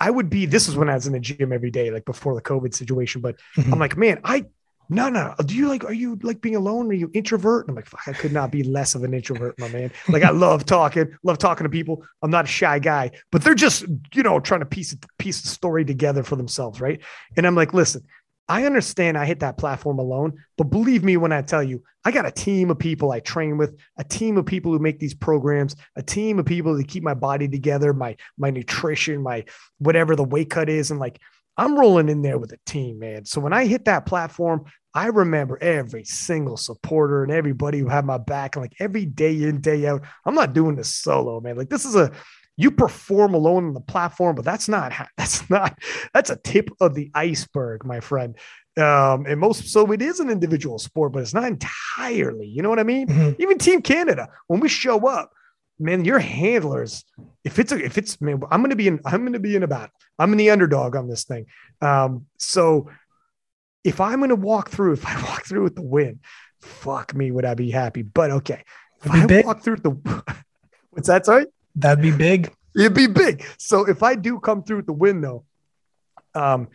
[0.00, 0.46] I would be.
[0.46, 3.20] This is when I was in the gym every day, like before the COVID situation.
[3.20, 3.72] But Mhm.
[3.72, 4.46] I'm like, man, I
[4.88, 5.34] no, no.
[5.44, 5.84] Do you like?
[5.84, 6.88] Are you like being alone?
[6.90, 7.66] Are you introvert?
[7.66, 9.92] And I'm like, fuck, I could not be less of an introvert, my man.
[10.08, 12.04] Like, I love talking, love talking to people.
[12.22, 15.48] I'm not a shy guy, but they're just, you know, trying to piece piece the
[15.48, 17.02] story together for themselves, right?
[17.36, 18.02] And I'm like, listen,
[18.48, 22.10] I understand I hit that platform alone, but believe me when I tell you, I
[22.10, 25.12] got a team of people I train with, a team of people who make these
[25.12, 29.44] programs, a team of people that keep my body together, my my nutrition, my
[29.76, 31.20] whatever the weight cut is, and like
[31.58, 33.24] I'm rolling in there with a team, man.
[33.24, 38.04] So when I hit that platform, I remember every single supporter and everybody who had
[38.06, 40.02] my back, and like every day in, day out.
[40.24, 41.56] I'm not doing this solo, man.
[41.56, 42.12] Like this is a
[42.56, 45.78] you perform alone on the platform, but that's not that's not
[46.14, 48.36] that's a tip of the iceberg, my friend.
[48.76, 52.46] Um, and most so it is an individual sport, but it's not entirely.
[52.46, 53.08] You know what I mean?
[53.08, 53.36] Mhm.
[53.40, 55.32] Even Team Canada, when we show up,
[55.78, 57.04] man, your handlers.
[57.44, 59.68] If it's a, if it's man, I'm gonna be in I'm gonna be in a
[59.68, 59.94] battle.
[60.18, 61.46] I'm in the underdog on this thing.
[61.80, 62.90] Um, so
[63.84, 66.20] if I'm gonna walk through, if I walk through with the win,
[66.60, 68.02] fuck me, would I be happy?
[68.02, 68.64] But okay,
[69.02, 69.46] if I big.
[69.46, 69.90] walk through the
[70.90, 71.26] what's that?
[71.26, 71.46] Sorry.
[71.76, 72.52] That'd be big.
[72.76, 73.44] It'd be big.
[73.56, 75.44] So if I do come through with the win, though,
[76.34, 76.68] um,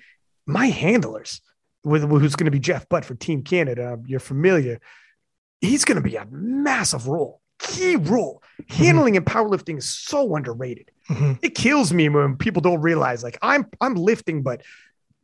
[0.46, 1.42] my handlers,
[1.84, 4.80] with who's going to be Jeff Butt for Team Canada, you're familiar.
[5.62, 8.43] He's going to be a massive role, key role.
[8.69, 10.91] Handling and powerlifting is so underrated.
[11.10, 11.39] Mhm.
[11.41, 14.62] It kills me when people don't realize, like I'm I'm lifting, but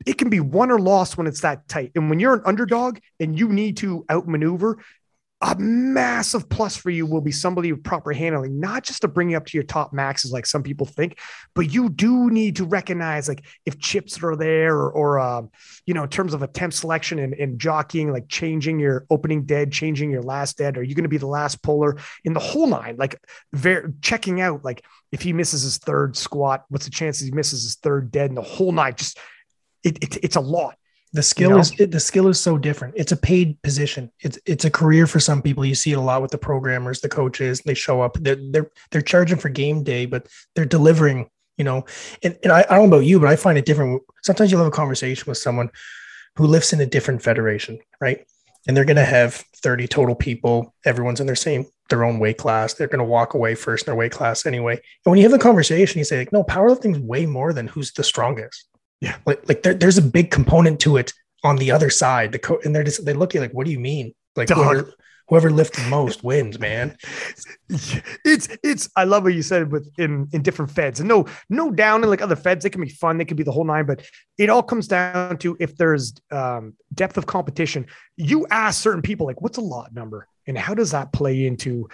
[0.05, 1.91] it can be won or lost when it's that tight.
[1.95, 4.79] And when you're an underdog and you need to outmaneuver,
[5.41, 9.29] a massive plus for you will be somebody with proper handling, not just to bring
[9.29, 11.17] you up to your top maxes like some people think,
[11.55, 15.49] but you do need to recognize like if chips are there or, or um,
[15.85, 19.71] you know, in terms of attempt selection and, and jockeying, like changing your opening dead,
[19.71, 20.77] changing your last dead.
[20.77, 22.97] Are you going to be the last puller in the whole nine?
[22.97, 23.15] Like
[23.53, 27.63] ver- checking out, like if he misses his third squat, what's the chances he misses
[27.63, 28.93] his third dead in the whole nine?
[28.95, 29.17] Just
[29.83, 30.75] it, it it's a lot.
[31.11, 31.59] The skill know?
[31.59, 32.93] is the skill is so different.
[32.95, 34.11] It's a paid position.
[34.19, 35.65] It's it's a career for some people.
[35.65, 37.61] You see it a lot with the programmers, the coaches.
[37.61, 38.17] They show up.
[38.21, 41.29] They're they're they're charging for game day, but they're delivering.
[41.57, 41.85] You know,
[42.23, 44.01] and, and I, I don't know about you, but I find it different.
[44.23, 45.69] Sometimes you'll have a conversation with someone
[46.37, 48.25] who lives in a different federation, right?
[48.65, 50.73] And they're going to have 30 total people.
[50.85, 52.75] Everyone's in their same, their own weight class.
[52.75, 54.75] They're going to walk away first in their weight class anyway.
[54.75, 57.91] And when you have the conversation, you say, like, no, powerlifting's way more than who's
[57.91, 58.68] the strongest.
[59.01, 59.17] Yeah.
[59.25, 62.31] Like, like there, there's a big component to it on the other side.
[62.31, 64.13] The co- and they're just, they look at you like, what do you mean?
[64.35, 64.93] Like whoever,
[65.27, 66.97] whoever lifted most wins, man.
[68.25, 71.71] it's it's I love what you said with in in different feds and no no
[71.71, 73.85] down in like other feds they can be fun they can be the whole nine
[73.85, 74.03] but
[74.37, 77.85] it all comes down to if there's um, depth of competition
[78.17, 81.87] you ask certain people like what's a lot number and how does that play into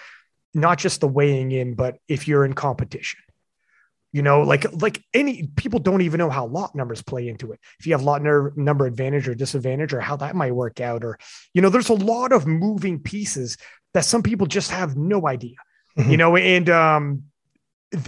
[0.55, 3.19] not just the weighing in, but if you're in competition.
[4.15, 7.59] You know, like like any people don't even know how lot numbers play into it.
[7.81, 11.19] If you have lot number advantage or disadvantage, or how that might work out, or
[11.53, 13.57] you know, there's a lot of moving pieces
[13.93, 15.57] that some people just have no idea.
[15.97, 16.11] Mm-hmm.
[16.11, 17.23] You know, and um,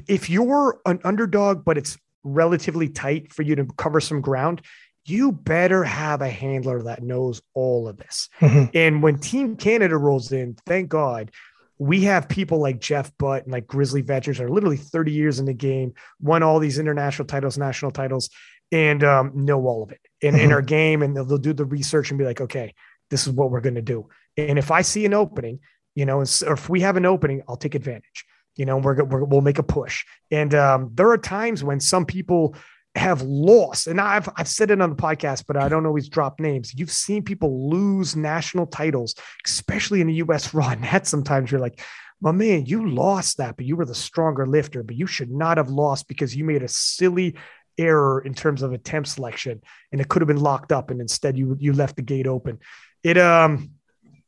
[0.08, 4.62] if you're an underdog, but it's relatively tight for you to cover some ground,
[5.08, 8.30] you better have a handler that knows all of this.
[8.40, 8.66] Mm-hmm.
[8.74, 11.32] And when Team Canada rolls in, thank God,
[11.80, 15.46] we have people like Jeff Butt and like Grizzly Veterans are literally 30 years in
[15.46, 18.30] the game, won all these international titles, national titles,
[18.72, 20.46] and um, know all of it in, mm-hmm.
[20.46, 21.04] in our game.
[21.04, 22.74] And they'll, they'll do the research and be like, okay,
[23.10, 24.10] this is what we're going to do.
[24.38, 25.60] And if I see an opening,
[25.96, 28.26] you know, or if we have an opening, I'll take advantage
[28.58, 30.04] you know, we're, we will make a push.
[30.32, 32.56] And um, there are times when some people
[32.98, 36.40] have lost, and I've I've said it on the podcast, but I don't always drop
[36.40, 36.74] names.
[36.74, 40.54] You've seen people lose national titles, especially in the U.S.
[40.54, 41.10] Raw Nats.
[41.10, 41.82] Sometimes you're like,
[42.20, 44.84] my man, you lost that, but you were the stronger lifter.
[44.84, 47.36] But you should not have lost because you made a silly
[47.78, 51.38] error in terms of attempt selection, and it could have been locked up, and instead
[51.38, 52.60] you you left the gate open.
[53.04, 53.72] It um,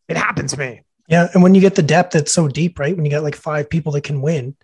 [0.08, 0.82] it happens, man.
[1.08, 2.96] Yeah, and when you get the depth, that's so deep, right?
[2.96, 4.56] When you got like five people that can win,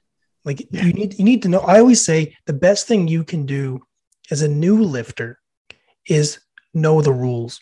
[0.43, 0.83] like yeah.
[0.83, 1.59] you need you need to know.
[1.59, 3.81] I always say the best thing you can do
[4.31, 5.39] as a new lifter
[6.07, 6.39] is
[6.73, 7.61] know the rules.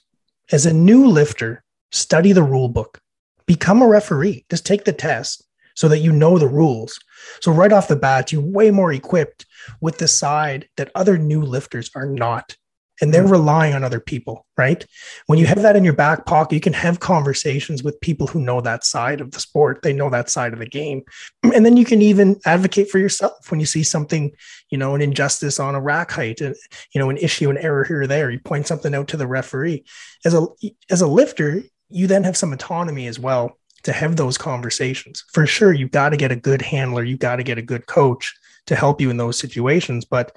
[0.51, 2.99] As a new lifter, study the rule book.
[3.45, 4.45] Become a referee.
[4.49, 5.45] Just take the test
[5.75, 6.99] so that you know the rules.
[7.41, 9.45] So right off the bat, you're way more equipped
[9.81, 12.55] with the side that other new lifters are not
[13.03, 13.31] and they're hmm.
[13.31, 14.85] relying on other people, right?
[15.27, 18.39] When you have that in your back pocket, you can have conversations with people who
[18.39, 21.03] know that side of the sport, they know that side of the game.
[21.53, 24.31] And then you can even advocate for yourself when you see something,
[24.69, 26.55] you know, an injustice on a rack height, and
[26.95, 29.27] you know, an issue, an error here or there, you point something out to the
[29.27, 29.83] referee.
[30.23, 30.47] As a
[30.89, 35.25] as a lifter, you then have some autonomy as well to have those conversations.
[35.33, 37.85] For sure, you've got to get a good handler, you've got to get a good
[37.85, 38.33] coach
[38.67, 40.05] to help you in those situations.
[40.05, 40.35] But,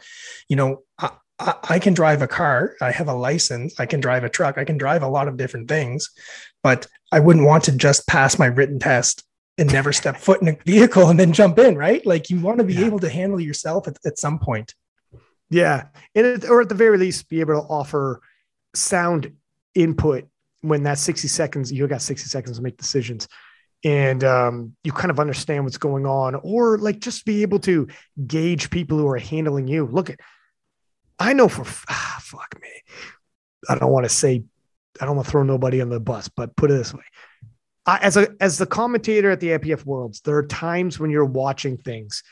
[0.49, 2.77] you know, I, I can drive a car.
[2.81, 3.79] I have a license.
[3.79, 4.57] I can drive a truck.
[4.57, 6.11] I can drive a lot of different things,
[6.63, 9.23] but I wouldn't want to just pass my written test
[9.59, 12.05] and never step foot in a vehicle and then jump in, right?
[12.07, 12.87] Like you want to be yeah.
[12.87, 14.75] able to handle yourself at, at some point.
[15.51, 15.89] Yeah.
[16.15, 18.23] And it, or at the very least, be able to offer
[18.75, 19.33] sound
[19.75, 20.27] input
[20.63, 23.29] when that 60 seconds, you got 60 seconds to make decisions
[23.85, 27.87] and um, you kind of understand what's going on, or like just be able to
[28.27, 29.87] gauge people who are handling you.
[29.87, 30.19] Look at
[31.19, 32.69] I know for ah, fuck me.
[33.69, 34.45] I don't want to say
[35.01, 37.05] I don't want to throw nobody on the bus, but put it this way.
[37.87, 41.25] I, as a as the commentator at the IPF Worlds, there are times when you're
[41.25, 42.23] watching things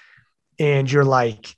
[0.58, 1.54] and you're like,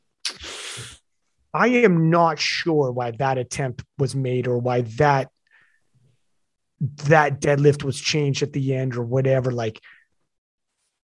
[1.54, 5.30] I am not sure why that attempt was made or why that
[7.04, 9.50] that deadlift was changed at the end or whatever.
[9.50, 9.80] Like,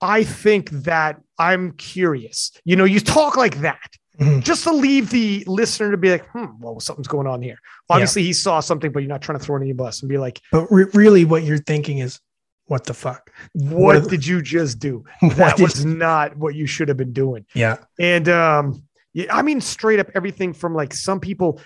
[0.03, 2.53] I think that I'm curious.
[2.65, 4.41] You know, you talk like that mm-hmm.
[4.41, 7.59] just to leave the listener to be like, hmm, well, something's going on here.
[7.89, 8.27] Obviously, yeah.
[8.27, 10.19] he saw something, but you're not trying to throw it in your bus and be
[10.19, 12.21] like, but re- really, what you're thinking is,
[12.67, 13.31] what the fuck?
[13.53, 15.05] What, what did you just do?
[15.23, 17.45] That was not what you should have been doing.
[17.55, 17.79] Yeah.
[17.99, 21.61] And um, yeah, I mean, straight up everything from like some people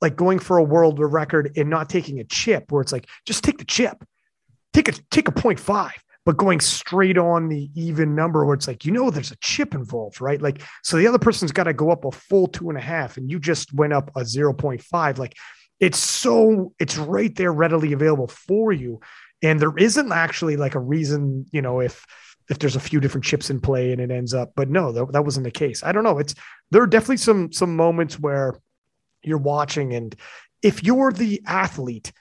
[0.00, 3.44] like going for a world record and not taking a chip, where it's like, just
[3.44, 4.04] take the chip,
[4.72, 8.68] take a take a point five but going straight on the even number where it's
[8.68, 10.40] like, you know, there's a chip involved, right?
[10.40, 13.16] Like, so the other person's got to go up a full two and a half,
[13.16, 15.18] and you just went up a 0.5.
[15.18, 15.34] Like,
[15.80, 19.00] it's so, it's right there readily available for you.
[19.42, 22.06] And there isn't actually like a reason, you know, if,
[22.48, 25.12] if there's a few different chips in play and it ends up, but no, that,
[25.12, 25.82] that wasn't the case.
[25.82, 26.18] I don't know.
[26.18, 26.36] It's,
[26.70, 28.54] there are definitely some, some moments where
[29.24, 30.14] you're watching and
[30.62, 32.12] if you're the athlete,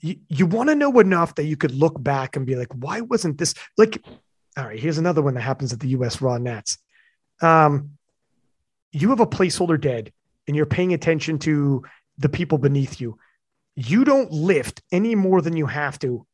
[0.00, 3.00] you, you want to know enough that you could look back and be like, why
[3.00, 4.02] wasn't this like,
[4.56, 6.78] all right, here's another one that happens at the US Raw Nats.
[7.40, 7.90] Um,
[8.92, 10.12] you have a placeholder dead
[10.46, 11.84] and you're paying attention to
[12.18, 13.18] the people beneath you.
[13.74, 16.26] You don't lift any more than you have to.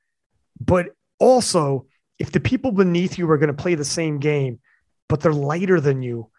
[0.60, 1.86] But also,
[2.18, 4.60] if the people beneath you are going to play the same game,
[5.08, 6.30] but they're lighter than you,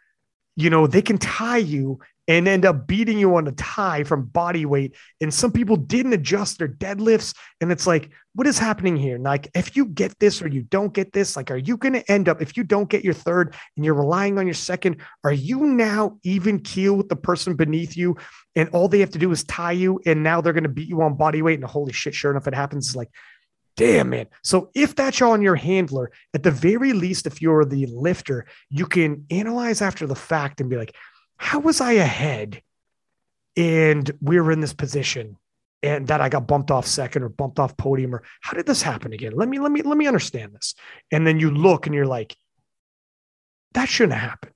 [0.56, 4.26] you know, they can tie you and end up beating you on a tie from
[4.26, 4.96] body weight.
[5.20, 7.36] And some people didn't adjust their deadlifts.
[7.60, 9.18] And it's like, what is happening here?
[9.18, 12.12] Like, if you get this or you don't get this, like, are you going to
[12.12, 15.34] end up, if you don't get your third and you're relying on your second, are
[15.34, 18.16] you now even keel with the person beneath you?
[18.56, 20.00] And all they have to do is tie you.
[20.06, 21.60] And now they're going to beat you on body weight.
[21.60, 22.88] And holy shit, sure enough, it happens.
[22.88, 23.10] It's like,
[23.76, 24.28] damn man.
[24.44, 28.86] So if that's on your handler, at the very least, if you're the lifter, you
[28.86, 30.96] can analyze after the fact and be like,
[31.44, 32.62] how was I ahead?
[33.58, 35.38] And we were in this position
[35.84, 38.82] and that I got bumped off second or bumped off podium or how did this
[38.82, 39.34] happen again?
[39.36, 40.74] Let me let me let me understand this.
[41.12, 42.36] And then you look and you're like,
[43.74, 44.54] that shouldn't have happened.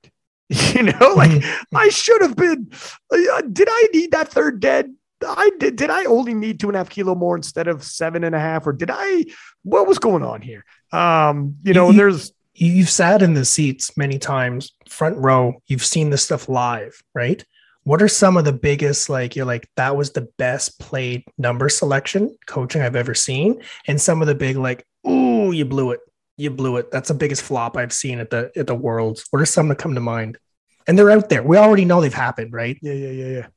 [0.74, 1.76] You know, like mm-hmm.
[1.76, 2.72] I should have been.
[3.12, 4.94] Uh, did I need that third dead?
[5.28, 5.76] I did.
[5.76, 8.40] Did I only need two and a half kilo more instead of seven and a
[8.40, 9.26] half, or did I?
[9.64, 10.64] What was going on here?
[10.94, 15.62] Um, you know, you, there's you've sat in the seats many times, front row.
[15.68, 17.44] You've seen this stuff live, right?
[17.84, 21.70] What are some of the biggest, like, you're like, that was the best played number
[21.70, 23.62] selection coaching I've ever seen?
[23.88, 26.02] And some of the big, like, ooh, you blew it.
[26.36, 26.92] You blew it.
[26.92, 29.26] That's the biggest flop I've seen at the at the worlds.
[29.32, 30.38] What are some that come to mind?
[30.86, 31.42] And they're out there.
[31.42, 32.78] We already know they've happened, right?
[32.82, 33.48] Yeah, yeah, yeah, yeah.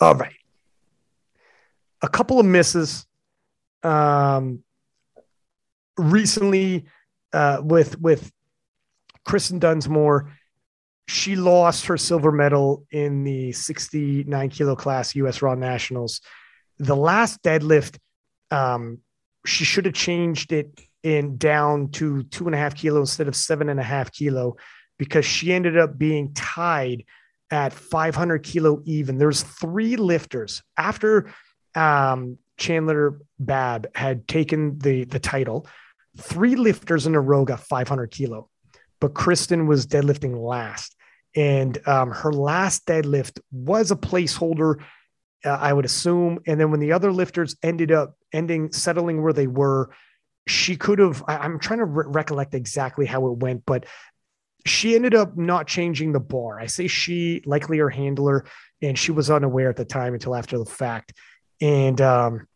[0.00, 0.32] All right.
[2.00, 3.06] A couple of misses.
[3.82, 4.62] Um
[5.98, 6.86] recently
[7.32, 8.30] uh with with
[9.24, 10.32] Kristen Dunsmore
[11.08, 16.20] she lost her silver medal in the 69 kilo class US Raw Nationals.
[16.78, 17.96] The last deadlift,
[18.50, 18.98] um,
[19.46, 23.34] she should have changed it in down to two and a half kilo instead of
[23.34, 24.56] seven and a half kilo
[24.98, 27.04] because she ended up being tied
[27.50, 29.16] at 500 kilo even.
[29.16, 31.32] There's three lifters after
[31.74, 35.66] um, Chandler Bab had taken the the title.
[36.18, 38.48] Three lifters in a row got 500 kilo,
[39.00, 40.96] but Kristen was deadlifting last
[41.36, 44.80] and um, her last deadlift was a placeholder,
[45.44, 46.40] uh, I would assume.
[46.46, 49.90] And then when the other lifters ended up ending settling where they were,
[50.46, 51.22] she could have.
[51.28, 53.86] I, am trying to re- recollect exactly how it went, but
[54.66, 56.58] she ended up not changing the bar.
[56.58, 58.44] I say she, likely her handler,
[58.82, 61.12] and she was unaware at the time until after the fact.
[61.60, 62.48] And um,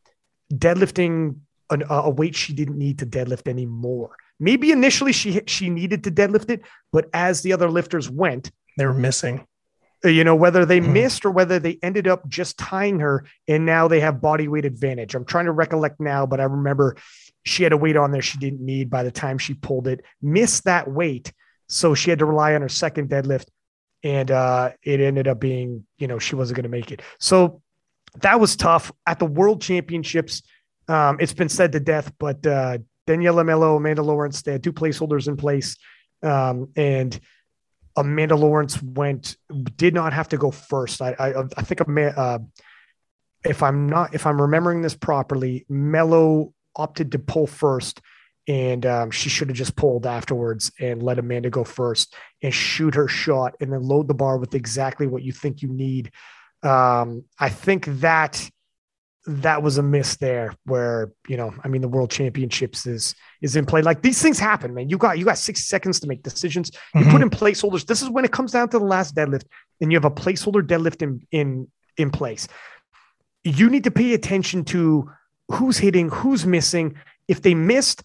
[0.53, 1.40] deadlifting
[1.72, 4.16] an, a weight she didn't need to deadlift anymore.
[4.38, 8.87] Maybe initially she she needed to deadlift it, but as the other lifters went, they
[8.87, 9.46] were missing.
[10.04, 10.92] Uh, you know, whether they mm.
[10.92, 14.64] missed or whether they ended up just tying her and now they have body weight
[14.64, 15.14] advantage.
[15.14, 16.96] I'm trying to recollect now, but I remember
[17.44, 20.04] she had a weight on there she didn't need by the time she pulled it,
[20.20, 21.32] missed that weight.
[21.68, 23.46] So she had to rely on her second deadlift.
[24.04, 27.02] And uh, it ended up being, you know, she wasn't going to make it.
[27.20, 27.62] So
[28.20, 30.42] that was tough at the world championships.
[30.88, 34.73] Um, it's been said to death, but uh, Daniela Melo, Amanda Lawrence, they had two
[34.73, 35.77] placeholders in place.
[36.23, 37.18] Um, and
[37.97, 39.37] Amanda Lawrence went
[39.77, 41.03] did not have to go first.
[41.03, 41.81] I I, I think
[42.16, 42.38] uh,
[43.45, 48.01] if I'm not if I'm remembering this properly, Melo opted to pull first,
[48.49, 52.95] and um, she should have just pulled afterwards and let Amanda go first and shoot
[52.95, 56.12] her shot and then load the bar with exactly what you think you need.
[56.62, 58.49] Um, I think that
[59.26, 63.56] that was a miss there where you know i mean the world championships is is
[63.56, 63.82] in play.
[63.82, 64.88] Like these things happen man.
[64.88, 66.70] You got you got six seconds to make decisions.
[66.94, 67.11] You mm-hmm.
[67.11, 67.85] put in placeholders.
[67.85, 69.44] This is when it comes down to the last deadlift
[69.80, 72.48] and you have a placeholder deadlift in in in place.
[73.44, 75.11] You need to pay attention to
[75.50, 76.96] who's hitting who's missing.
[77.28, 78.04] If they missed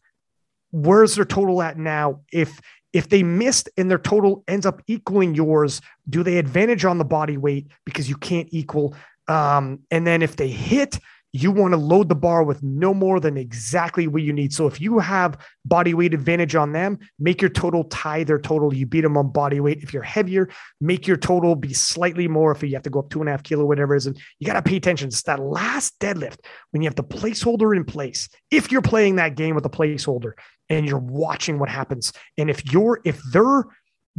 [0.71, 2.21] where's their total at now?
[2.33, 2.59] If
[2.93, 7.05] if they missed and their total ends up equaling yours do they advantage on the
[7.05, 7.67] body weight?
[7.85, 8.95] Because you can't equal
[9.27, 10.99] um, and then if they hit,
[11.33, 14.53] you want to load the bar with no more than exactly what you need.
[14.53, 18.73] So if you have body weight advantage on them, make your total tie their total.
[18.73, 19.83] You beat them on body weight.
[19.83, 22.51] If you're heavier, make your total be slightly more.
[22.51, 24.19] If you have to go up two and a half kilo, whatever it is, and
[24.39, 25.09] you got to pay attention.
[25.09, 26.39] It's that last deadlift
[26.71, 28.29] when you have the placeholder in place.
[28.49, 30.31] If you're playing that game with a placeholder
[30.69, 33.65] and you're watching what happens, and if you're if they're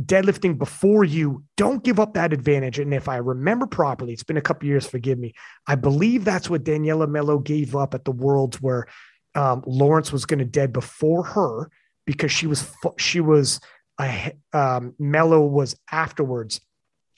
[0.05, 2.79] deadlifting before you, don't give up that advantage.
[2.79, 5.35] And if I remember properly, it's been a couple years, forgive me.
[5.67, 8.87] I believe that's what Daniela Melo gave up at the Worlds, where
[9.35, 11.71] um, Lawrence was going to dead before her
[12.07, 13.61] because she was she was
[14.01, 16.61] a um, Melo was afterwards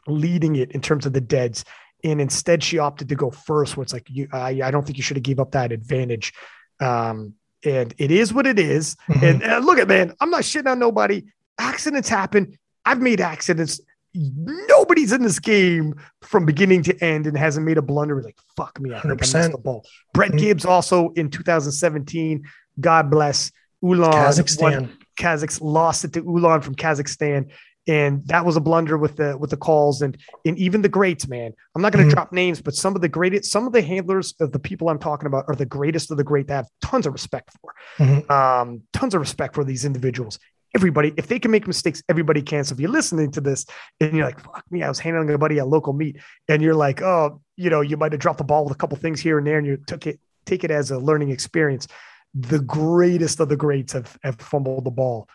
[0.06, 1.64] leading it in terms of the deads,
[2.02, 3.76] and instead she opted to go first.
[3.76, 6.32] Where it's like you, I, I don't think you should have gave up that advantage.
[6.80, 8.96] Um, and it is what it is.
[9.06, 9.24] Mm-hmm.
[9.24, 11.24] And, and look at man, I'm not shitting on nobody
[11.60, 12.58] accidents happen.
[12.84, 13.80] I've made accidents.
[14.14, 18.20] Nobody's in this game from beginning to end and hasn't made a blunder.
[18.22, 19.34] Like, fuck me, I think 100%.
[19.34, 19.86] I missed the ball.
[20.12, 20.38] Brett mm-hmm.
[20.38, 22.44] Gibbs also in 2017.
[22.81, 23.52] God bless
[23.83, 24.12] Ulan.
[24.12, 24.81] Kazakhstan.
[24.81, 27.50] Won, Kazakhs lost it to Ulan from Kazakhstan.
[27.87, 31.26] And that was a blunder with the with the calls and and even the greats,
[31.26, 31.52] man.
[31.74, 32.14] I'm not going to mm-hmm.
[32.14, 34.98] drop names, but some of the greatest, some of the handlers of the people I'm
[34.98, 37.74] talking about are the greatest of the great that I have tons of respect for.
[37.98, 38.31] Mm-hmm.
[38.31, 40.38] Um, tons of respect for these individuals
[40.75, 42.64] everybody, if they can make mistakes, everybody can.
[42.64, 43.66] So if you're listening to this
[44.00, 46.18] and you're like, fuck me, I was handling a buddy at local meet,
[46.48, 48.96] and you're like, oh, you know, you might have dropped the ball with a couple
[48.96, 51.87] things here and there, and you took it, take it as a learning experience.
[52.35, 55.29] The greatest of the greats have, have fumbled the ball.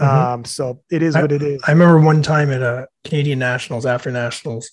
[0.00, 0.32] Mm-hmm.
[0.32, 1.60] Um, so it is what it is.
[1.66, 4.70] I remember one time at a Canadian Nationals after Nationals,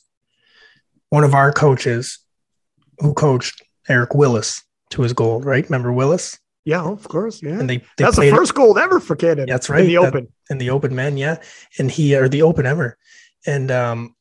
[1.09, 2.19] one of our coaches
[2.99, 5.63] who coached Eric Willis to his gold, right?
[5.65, 6.39] Remember Willis?
[6.65, 7.41] Yeah, of course.
[7.43, 7.59] Yeah.
[7.59, 9.45] And they, they That's the first goal ever for Canada.
[9.47, 9.81] That's right.
[9.81, 10.27] In the That- open.
[10.49, 11.37] in the open men, yeah.
[11.79, 12.97] And he or the open ever.
[13.45, 14.15] And um,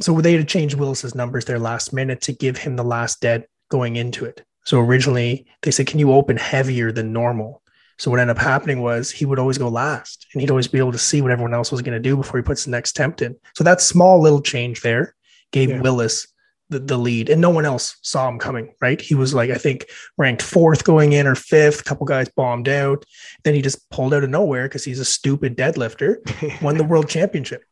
[0.00, 3.20] so they had to change Willis's numbers there last minute to give him the last
[3.20, 4.44] dead going into it.
[4.64, 7.62] So originally they said, Can you open heavier than normal?
[7.98, 10.78] So what ended up happening was he would always go last and he'd always be
[10.78, 12.92] able to see what everyone else was going to do before he puts the next
[12.92, 13.34] tempt in.
[13.56, 15.16] So that small little change there
[15.50, 15.80] gave Yeah.
[15.80, 16.28] Willis
[16.70, 19.00] the, the lead and no one else saw him coming, right?
[19.00, 22.68] He was like, I think ranked fourth going in or fifth, a couple guys bombed
[22.68, 23.04] out.
[23.44, 26.16] Then he just pulled out of nowhere because he's a stupid deadlifter
[26.62, 27.62] won the world championship.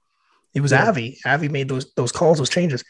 [0.55, 0.89] It was Yeah.
[0.89, 1.19] Avi.
[1.27, 2.83] Avi made those those calls, those changes.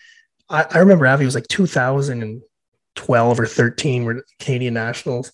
[0.48, 5.32] I, I remember Avi was like 2012 or 13 were Canadian nationals.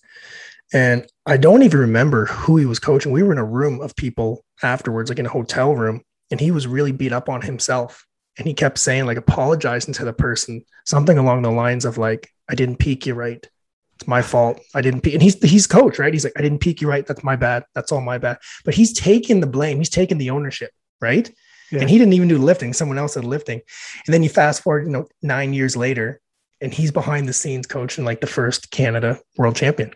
[0.73, 3.11] And I don't even remember who he was coaching.
[3.11, 6.01] We were in a room of people afterwards, like in a hotel room,
[6.31, 8.07] and he was really beat up on himself.
[8.37, 12.29] And he kept saying, like, apologizing to the person, something along the lines of like,
[12.49, 13.47] I didn't peak you right.
[13.95, 14.59] It's my fault.
[14.73, 15.13] I didn't peak.
[15.13, 16.11] And he's he's coach, right?
[16.11, 17.05] He's like, I didn't peak you right.
[17.05, 17.63] That's my bad.
[17.75, 18.39] That's all my bad.
[18.65, 19.77] But he's taking the blame.
[19.77, 21.31] He's taking the ownership, right?
[21.71, 21.81] Yeah.
[21.81, 22.73] And he didn't even do lifting.
[22.73, 23.61] Someone else did lifting.
[24.05, 26.19] And then you fast forward, you know, nine years later,
[26.59, 29.93] and he's behind the scenes coaching like the first Canada world champion.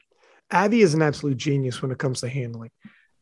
[0.51, 2.71] Avi is an absolute genius when it comes to handling.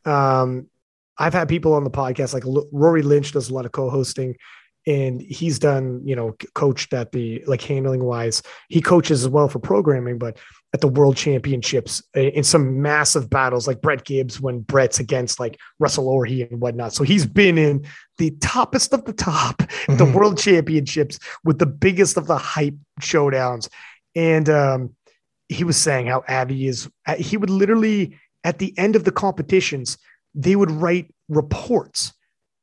[0.03, 0.69] Um,
[1.17, 4.35] I've had people on the podcast like Rory Lynch does a lot of co-hosting,
[4.87, 8.41] and he's done you know coached at the like handling wise.
[8.69, 10.37] He coaches as well for programming, but
[10.73, 15.57] at the World Championships in some massive battles like Brett Gibbs when Brett's against like
[15.79, 16.93] Russel Orhii and whatnot.
[16.93, 17.85] So he's been in
[18.17, 20.13] the toppest of the top the Mhm.
[20.13, 23.69] World Championships with the biggest of the hype showdowns.
[24.15, 24.95] And um,
[25.47, 29.97] he was saying how Avi is, he would literally, at the end of the competitions,
[30.33, 32.11] they would write reports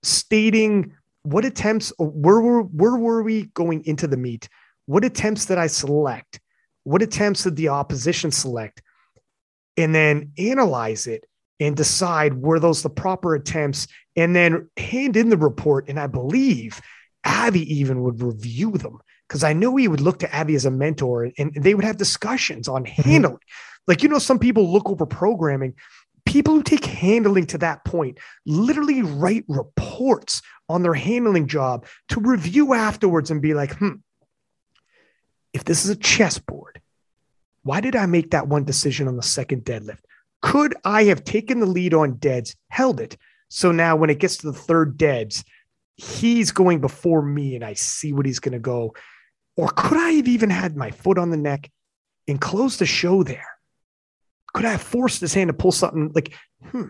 [0.03, 0.93] stating
[1.23, 4.49] what attempts, where were, where were we going into the meet?
[4.87, 6.41] What attempts did I select?
[6.85, 8.83] What attempts did the opposition select?
[9.77, 11.25] And then analyze it
[11.61, 15.89] and decide were those the proper attempts and then hand in the report.
[15.89, 16.81] And I believe
[17.25, 18.99] Avi even would review them
[19.29, 21.97] because I know he would look to Avi as a mentor and they would have
[21.97, 23.03] discussions on mm-hmm.
[23.03, 23.39] handling.
[23.87, 25.75] Like, you know, some people look over programming.
[26.25, 32.21] People who take handling to that point literally write reports on their handling job to
[32.21, 33.97] review afterwards and be like, hmm,
[35.53, 36.81] if this is a chessboard,
[37.63, 40.01] why did I make that one decision on the second deadlift?
[40.41, 43.17] Could I have taken the lead on deads, held it?
[43.49, 45.45] So now when it gets to the third deads,
[45.97, 48.95] he's going before me and I see what he's going to go.
[49.57, 51.71] Or could I have even had my foot on the neck
[52.27, 53.47] and closed the show there?
[54.55, 56.35] Could I have forced his hand to pull something like,
[56.65, 56.85] hmm,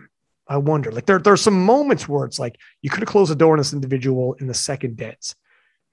[0.47, 0.91] I wonder.
[0.91, 3.53] Like there, there are some moments where it's like you could have closed the door
[3.53, 5.35] on this individual in the second dance,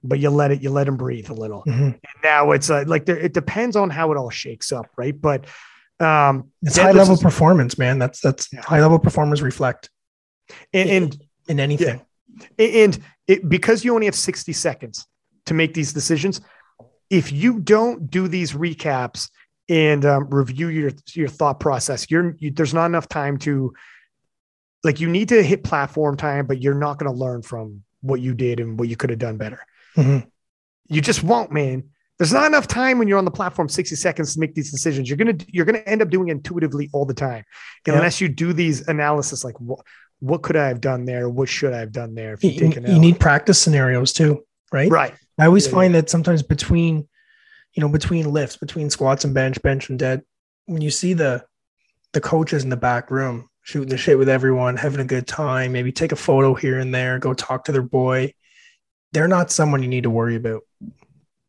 [0.03, 1.63] but you let it, you let him breathe a little.
[1.65, 1.93] Mhm.
[1.93, 5.19] And now it's uh, like there, it depends on how it all shakes up, right?
[5.19, 5.45] But
[6.01, 7.99] um, It's high level is- performance, man.
[7.99, 8.61] That's that's Yeah.
[8.61, 9.89] high level performers reflect
[10.73, 12.01] and, and in anything.
[12.59, 15.05] And it, because you only have 60 seconds
[15.45, 16.41] to make these decisions,
[17.09, 19.29] if you don't do these recaps
[19.71, 23.73] and um, review your your thought process, you're you, there's not enough time to
[24.83, 28.19] like you need to hit platform time, but you're not going to learn from what
[28.19, 29.59] you did and what you could have done better.
[29.95, 30.27] Mhm.
[30.89, 31.85] You just won't, man.
[32.17, 35.07] There's not enough time when you're on the platform 60 seconds to make these decisions.
[35.09, 37.45] You're gonna you're gonna end up doing it intuitively all the time,
[37.87, 37.93] Yeah.
[37.93, 39.79] unless you do these analysis like what
[40.19, 41.29] what could I have done there?
[41.29, 42.33] What should I have done there?
[42.33, 44.91] If you, You, you need practice scenarios too, right?
[44.91, 45.13] right.
[45.39, 47.07] I always Yeah, find that sometimes between,
[47.73, 50.23] you know, between lifts, between squats and bench, bench and dead,
[50.65, 51.43] when you see the
[52.13, 55.71] the coaches in the back room shooting the shit with everyone, having a good time,
[55.71, 58.33] maybe take a photo here and there, go talk to their boy.
[59.13, 60.63] They're not someone you need to worry about.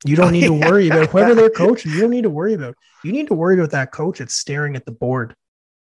[0.05, 1.93] You don't need to worry about whoever they're coaching.
[1.93, 2.77] You don't need to worry about.
[3.03, 5.35] You need to worry about that coach that's staring at the board.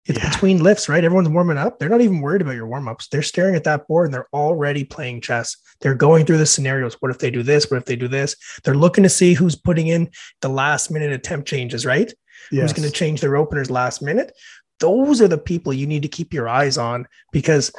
[0.08, 0.30] It's Yeah.
[0.30, 1.04] between lifts, right?
[1.04, 1.80] Everyone's warming up.
[1.80, 3.08] They're not even worried about your warm ups.
[3.08, 5.58] They're staring at that board and they're already playing chess.
[5.82, 6.96] They're going through the scenarios.
[7.00, 7.70] What if they do this?
[7.70, 8.36] What if they do this?
[8.64, 10.10] They're looking to see who's putting in
[10.42, 12.12] the last minute attempt changes, right?
[12.50, 14.32] Who's going to change their openers last minute?
[14.80, 17.72] Those are the people you need to keep your eyes on because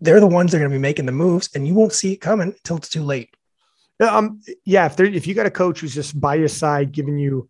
[0.00, 2.12] they're the ones that are going to be making the moves and you won't see
[2.12, 3.30] it coming until it's too late.
[4.00, 7.48] Um, yeah, if if you got a coach who's just by your side giving you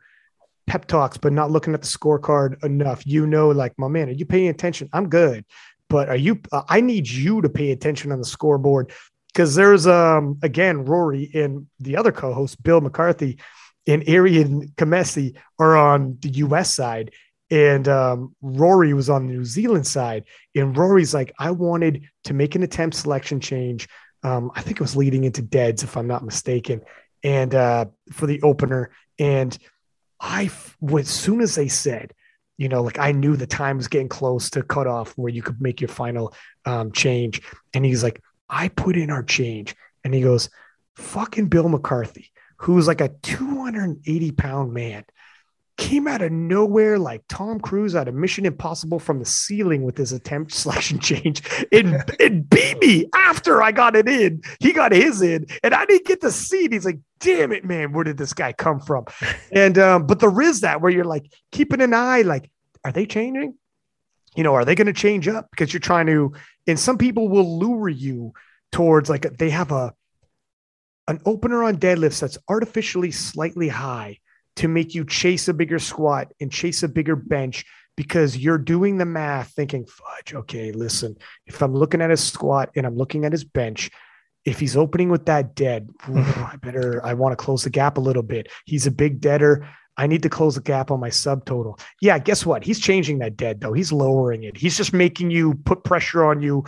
[0.66, 4.12] pep talks, but not looking at the scorecard enough, you know, like my man, are
[4.12, 4.88] you paying attention?
[4.92, 5.44] I'm good,
[5.88, 6.40] but are you?
[6.52, 8.92] Uh, I need you to pay attention on the scoreboard
[9.32, 13.38] because there's um again Rory and the other co-host Bill McCarthy
[13.86, 16.74] and Arian Kamesi are on the U.S.
[16.74, 17.12] side.
[17.48, 20.24] And um, Rory was on the New Zealand side,
[20.56, 23.86] and Rory's like, I wanted to make an attempt selection change
[24.26, 26.80] um, I think it was leading into Deads, if I'm not mistaken,
[27.22, 28.90] and uh, for the opener.
[29.20, 29.56] And
[30.20, 30.50] I,
[30.98, 32.12] as soon as they said
[32.58, 35.42] you know, like I knew the time was getting close to cut off where you
[35.42, 37.42] could make your final um, change.
[37.74, 39.74] And he's like, I put in our change.
[40.04, 40.48] And he goes,
[40.94, 45.04] fucking Bill McCarthy, who's like a 280 pound man,
[45.76, 49.96] came out of nowhere like Tom Cruise out of Mission Impossible from the ceiling with
[49.96, 54.42] his attempt selection change and, it beat me after I got it in.
[54.60, 56.72] He got his in and I didn't get to see it.
[56.72, 59.04] He's like, damn it, man, where did this guy come from?
[59.52, 62.50] And um, but there is that where you're like keeping an eye, like,
[62.84, 63.54] are they changing?
[64.34, 65.48] You know, are they going to change up?
[65.50, 66.32] Because you're trying to,
[66.66, 68.32] and some people will lure you
[68.72, 69.94] towards like they have a
[71.08, 74.18] an opener on deadlifts that's artificially slightly high
[74.56, 77.64] to make you chase a bigger squat and chase a bigger bench
[77.96, 82.70] because you're doing the math thinking, fudge, okay, listen, if I'm looking at his squat
[82.76, 83.90] and I'm looking at his bench,
[84.44, 86.18] if he's opening with that dead, mm-hmm.
[86.18, 88.48] ooh, I better, I want to close the gap a little bit.
[88.64, 89.68] He's a big deader.
[89.96, 91.80] I need to close the gap on my subtotal.
[92.02, 92.62] Yeah, guess what?
[92.62, 93.72] He's changing that dead though.
[93.72, 94.56] He's lowering it.
[94.56, 96.64] He's just making you put pressure on you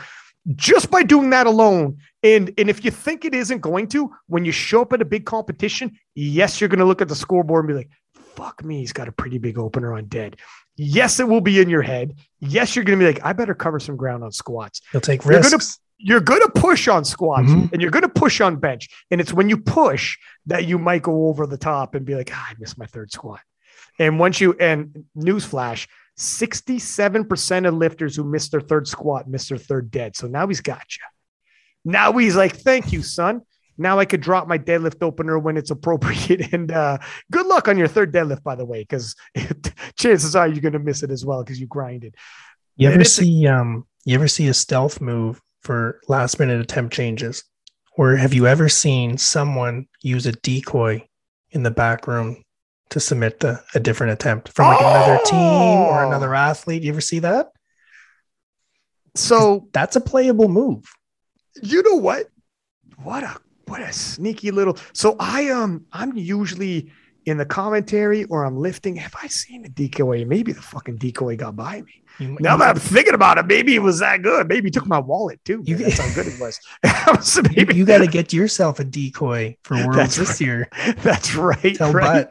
[0.57, 1.99] just by doing that alone.
[2.23, 5.05] And and if you think it isn't going to, when you show up at a
[5.05, 7.91] big competition, yes, you're going to look at the scoreboard and be like,
[8.35, 10.37] "Fuck me, he's got a pretty big opener on dead."
[10.77, 12.15] Yes, it will be in your head.
[12.41, 15.25] Yes, you're going to be like, "I better cover some ground on squats." You'll take
[15.25, 15.51] You're risks.
[15.51, 15.65] gonna
[16.01, 17.73] you're going to push on squats Mhm.
[17.73, 18.89] and you're going to push on bench.
[19.11, 20.17] And it's when you push
[20.47, 23.11] that you might go over the top and be like, ah, I missed my third
[23.11, 23.41] squat.
[23.99, 29.59] And once you, and newsflash, 67% of lifters who miss their third squat miss their
[29.59, 30.17] third dead.
[30.17, 31.05] So now he's got you.
[31.85, 33.43] Now he's like, thank you, son.
[33.79, 36.53] Now I could drop my deadlift opener when it's appropriate.
[36.53, 36.99] And uh,
[37.31, 39.15] good luck on your third deadlift, by the way, because
[39.97, 42.17] chances are you're going to miss it as well because you grinded.
[42.77, 47.45] You ever see um you ever see a stealth move for last minute attempt changes?
[47.97, 51.07] Or have you ever seen someone use a decoy
[51.51, 52.45] in the back room
[52.91, 56.09] to submit the, a different attempt from like another team or Oh!
[56.09, 56.83] another athlete?
[56.83, 57.53] You ever see that?
[59.15, 60.85] So That's a playable move.
[61.63, 62.29] you know what?
[63.03, 63.37] What a
[63.67, 64.77] what a sneaky little.
[64.93, 66.91] So I um I'm usually
[67.27, 68.97] in the commentary or I'm lifting.
[68.97, 70.25] Have I seen a decoy?
[70.25, 72.03] Maybe the fucking decoy got by me.
[72.19, 74.49] You, Now you- that I'm thinking about it, maybe it was that good.
[74.49, 75.63] Maybe he took my wallet too.
[75.65, 76.59] You- That's how good it was.
[77.23, 80.41] So you, maybe got to get yourself a decoy for Worlds this right.
[80.41, 80.69] year.
[80.99, 81.75] that's right.
[81.77, 82.27] Tell right.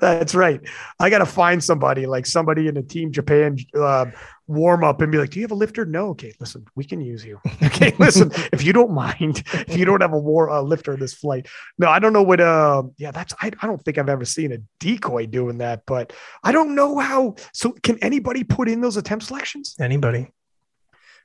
[0.00, 0.60] That's right.
[0.98, 4.06] I got to find somebody like somebody in a Team Japan uh,
[4.50, 6.08] warm up and be like, "Do you have a lifter?" No.
[6.08, 7.38] Okay, listen, we can use you.
[7.62, 11.00] Okay, listen, if you don't mind, if you don't have a war uh, lifter in
[11.00, 11.46] this flight,
[11.78, 12.40] no, I don't know what.
[12.40, 13.32] Uh, yeah, that's.
[13.40, 16.98] I, I don't think I've ever seen a decoy doing that, but I don't know
[16.98, 17.36] how.
[17.52, 19.76] So, can anybody put in those attempt selections?
[19.80, 20.28] Anybody.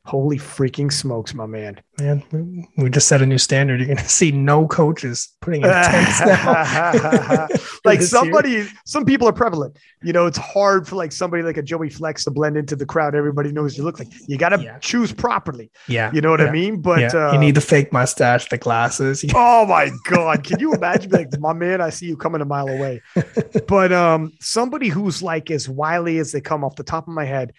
[0.06, 1.82] Holy freaking smokes, my man!
[2.00, 3.80] Man, we, we just set a new standard.
[3.80, 7.48] You're going to see no coaches putting in attempts now.
[7.84, 8.22] like this year.
[8.22, 9.80] somebody, some people are prevalent.
[10.04, 12.86] You know, it's hard for like somebody like a Joey Flex to blend into the
[12.86, 13.16] crowd.
[13.16, 14.78] Everybody knows you look like you got to Yeah.
[14.78, 15.72] choose properly.
[15.88, 16.12] Yeah.
[16.14, 16.82] You know what yeah, I mean?
[16.82, 17.30] But yeah.
[17.30, 19.26] uh, you need the fake mustache, the glasses.
[19.36, 21.10] Oh my god, can you imagine?
[21.12, 23.02] Like, my man, I see you coming a mile away.
[23.68, 27.26] but um, somebody who's like as wily as they come off the top of my
[27.26, 27.54] head,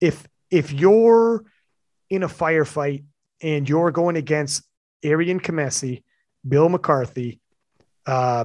[0.00, 1.44] if if you're
[2.12, 3.04] in a firefight
[3.40, 4.62] and you're going against
[5.02, 6.02] Arian Kamesi,
[6.46, 7.40] Bill McCarthy,
[8.04, 8.44] uh,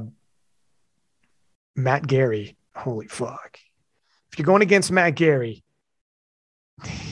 [1.76, 3.59] Matt Gary, holy fuck.
[4.32, 5.65] If you're going against Matt Gary,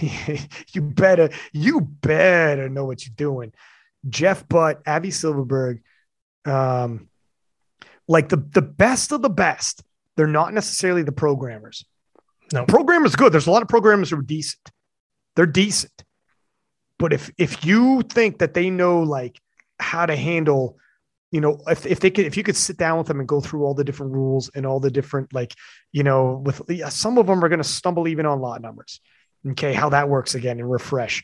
[0.71, 3.51] you better, you better know what you're doing.
[4.07, 5.81] Jeff Butt, Avi Silverberg,
[6.45, 7.09] um,
[8.07, 9.83] like the the best of the best.
[10.15, 11.83] They're not necessarily the programmers.
[12.53, 12.65] No.
[12.65, 13.33] programmers good.
[13.33, 14.71] There's a lot of programmers who are decent.
[15.35, 16.04] They're decent,
[16.99, 19.39] but if if you think that they know like
[19.79, 20.77] how to handle,
[21.31, 23.41] you know, if if they could, if you could sit down with them and go
[23.41, 25.53] through all the different rules and all the different like,
[25.91, 29.01] you know, with yeah, some of them are going to stumble even on lot numbers.
[29.47, 31.23] Okay, how that works again and refresh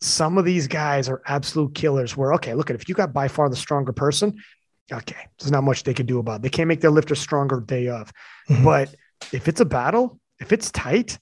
[0.00, 3.26] some of these guys are absolute killers where okay look at if you got by
[3.26, 4.34] far the stronger person
[4.92, 7.60] okay there's not much they can do about it they can't make their lifter stronger
[7.60, 8.12] day of
[8.50, 8.64] Mhm.
[8.64, 8.94] but
[9.32, 11.18] if it's a battle if it's tight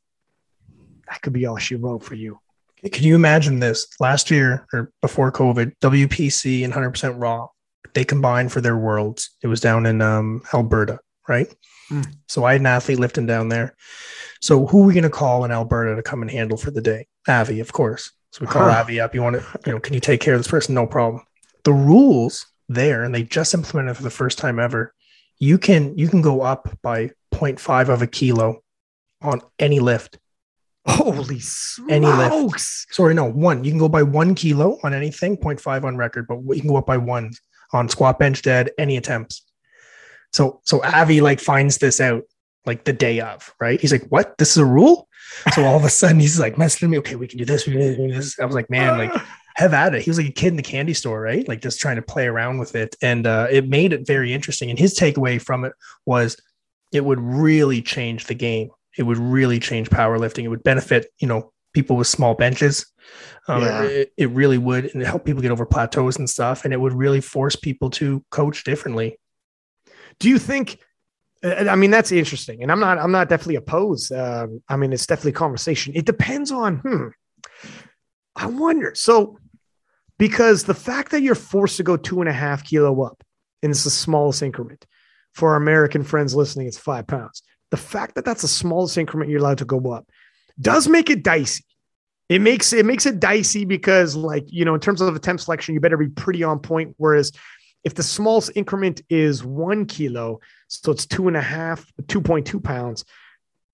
[1.08, 2.40] that could be all she wrote for you
[2.82, 3.86] Could you imagine this?
[4.00, 7.48] Last year or before COVID, WPC and 100% Raw,
[7.94, 9.30] they combined for their worlds.
[9.42, 11.46] It was down in um, Alberta, right?
[11.90, 12.12] Mm.
[12.28, 13.76] So I had an athlete lifting down there.
[14.40, 16.80] So who are we going to call in Alberta to come and handle for the
[16.80, 17.06] day?
[17.28, 18.10] Avi, of course.
[18.32, 18.80] So we call Huh.
[18.80, 19.14] Avi up.
[19.14, 20.74] You want to, you know, can you take care of this person?
[20.74, 21.22] No problem.
[21.64, 24.94] The rules there, and they just implemented for the first time ever.
[25.38, 28.62] You can you can go up by 0.5 of a kilo
[29.20, 30.18] on any lift.
[30.86, 31.88] Holy smokes
[32.90, 33.64] Sorry, no, one.
[33.64, 36.76] You can go by one kilo on anything, 0.5 on record, but you can go
[36.76, 37.30] up by one
[37.72, 39.42] on squat, bench, dead, any attempts.
[40.32, 42.24] So, so Avi like finds this out
[42.66, 43.80] like the day of, right?
[43.80, 44.38] He's like, "What?
[44.38, 45.08] This is a rule?"
[45.54, 47.66] So all of a sudden, he's like messaging me, "Okay, we can do this.
[47.66, 49.12] We can do this." I was like, "Man, like."
[49.56, 50.00] Have at it.
[50.00, 51.46] He was like a kid in the candy store, right?
[51.46, 52.96] Like just trying to play around with it.
[53.02, 54.70] And uh, it made it very interesting.
[54.70, 55.74] And his takeaway from it
[56.06, 56.40] was
[56.90, 58.70] it would really change the game.
[58.98, 60.44] It would really change powerlifting.
[60.44, 62.86] It would benefit, you know, people with small benches.
[63.48, 63.82] Um, Yeah.
[63.84, 66.64] it, it really would and help people get over plateaus and stuff.
[66.64, 69.18] And it would really force people to coach differently.
[70.18, 70.78] Do you think?
[71.42, 72.98] uh, I mean, that's interesting, and I'm not.
[72.98, 74.12] I'm not definitely opposed.
[74.12, 75.92] Um, I mean, it's definitely conversation.
[75.96, 76.76] It depends on.
[76.78, 77.08] Hmm.
[78.36, 78.94] I wonder.
[78.94, 79.38] So,
[80.18, 83.22] because the fact that you're forced to go two and a half kilo up,
[83.62, 84.86] and it's the smallest increment
[85.34, 87.42] for our American friends listening, it's five pounds.
[87.72, 90.06] The fact that that's the smallest increment you're allowed to go up
[90.60, 91.64] does make it dicey.
[92.28, 95.74] It makes it makes it dicey because, like you know, in terms of attempt selection,
[95.74, 96.94] you better be pretty on point.
[96.98, 97.32] Whereas
[97.82, 103.06] if the smallest increment is one kilo, so it's two and a half, 2.2 pounds,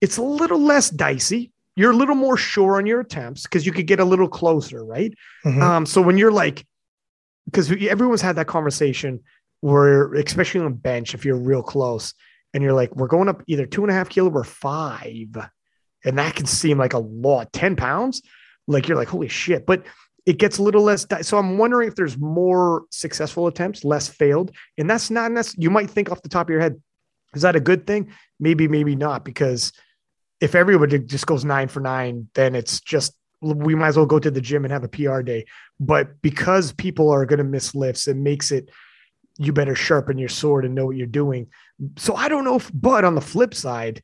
[0.01, 1.51] it's a little less dicey.
[1.75, 4.83] You're a little more sure on your attempts because you could get a little closer,
[4.83, 5.13] right?
[5.45, 5.61] Mhm.
[5.61, 6.65] Um, so when you're like,
[7.45, 9.19] because everyone's had that conversation
[9.61, 12.13] where, especially on bench, if you're real close
[12.53, 15.35] and you're like, we're going up either two and a half kilo or five,
[16.03, 18.21] and that can seem like a lot, 10 pounds,
[18.67, 19.65] like you're like, holy shit.
[19.65, 19.85] But
[20.25, 21.05] it gets a little less.
[21.05, 24.51] Di- so I'm wondering if there's more successful attempts, less failed.
[24.77, 26.81] And that's not necessarily, you might think off the top of your head,
[27.33, 28.11] is that a good thing?
[28.39, 29.71] Maybe, maybe not, because
[30.41, 34.19] if everybody just goes nine for nine, then it's just we might as well go
[34.19, 35.45] to the gym and have a PR day.
[35.79, 38.69] But because people are going to miss lifts, it makes it
[39.37, 41.47] you better sharpen your sword and know what you're doing.
[41.97, 44.01] So I don't know if, but on the flip side,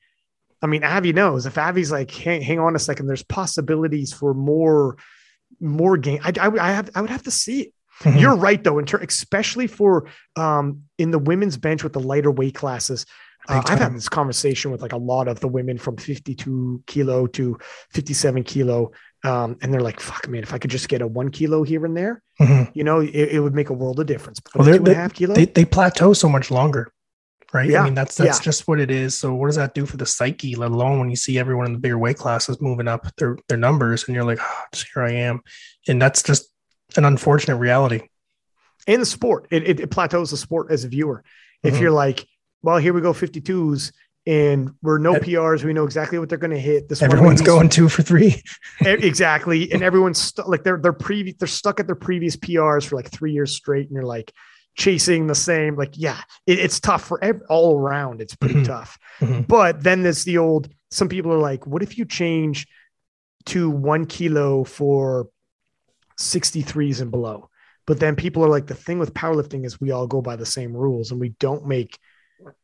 [0.61, 4.34] I mean, Avi knows if Avi's like, hang, hang on a second, there's possibilities for
[4.34, 4.97] more,
[5.59, 6.19] more game.
[6.23, 7.73] I, I, I have, I would have to see it.
[8.01, 8.19] Mhm.
[8.19, 12.30] You're right though, in ter- especially for um, in the women's bench with the lighter
[12.32, 13.05] weight classes.
[13.47, 17.28] Uh, I've had this conversation with like a lot of the women from 52 kilo
[17.28, 17.57] to
[17.91, 18.91] 57 kilo,
[19.23, 21.86] um, and they're like, "Fuck, man, if I could just get a one kilo here
[21.86, 22.71] and there, Mhm.
[22.73, 24.86] you know, it, it would make a world of difference." But Well, a they're- two
[24.86, 26.91] and a half kilo, they, they plateau so much longer
[27.55, 28.43] right Yeah, i mean that's that's yeah.
[28.43, 31.09] just what it is so what does that do for the psyche let alone when
[31.09, 34.23] you see everyone in the bigger weight classes moving up their their numbers and you're
[34.25, 35.39] like oh, here i am
[35.87, 36.49] and that's just
[36.97, 38.01] an unfortunate reality
[38.87, 41.23] in the sport, it, it, it plateaus the sport as a viewer.
[41.63, 41.81] If Mhm.
[41.81, 42.27] you're like,
[42.61, 43.91] "Well, here we go 52s."
[44.27, 45.63] And we're no E- PRs.
[45.63, 46.87] We know exactly what they're going to hit.
[46.87, 48.43] This one everyone's going two for three
[48.81, 52.95] exactly and everyone's stu- like they're they're previous they're stuck at their previous prs for
[52.95, 54.31] like three years straight and you're like
[54.76, 58.65] chasing the same like yeah it, it's tough for ev- all around it's pretty Mhm.
[58.65, 59.47] tough Mhm.
[59.47, 62.67] but then there's the old some people are like what if you change
[63.45, 65.28] to one kilo for
[66.19, 67.49] 63s and below
[67.88, 70.45] but then people are like the thing with powerlifting is we all go by the
[70.45, 71.97] same rules and we don't make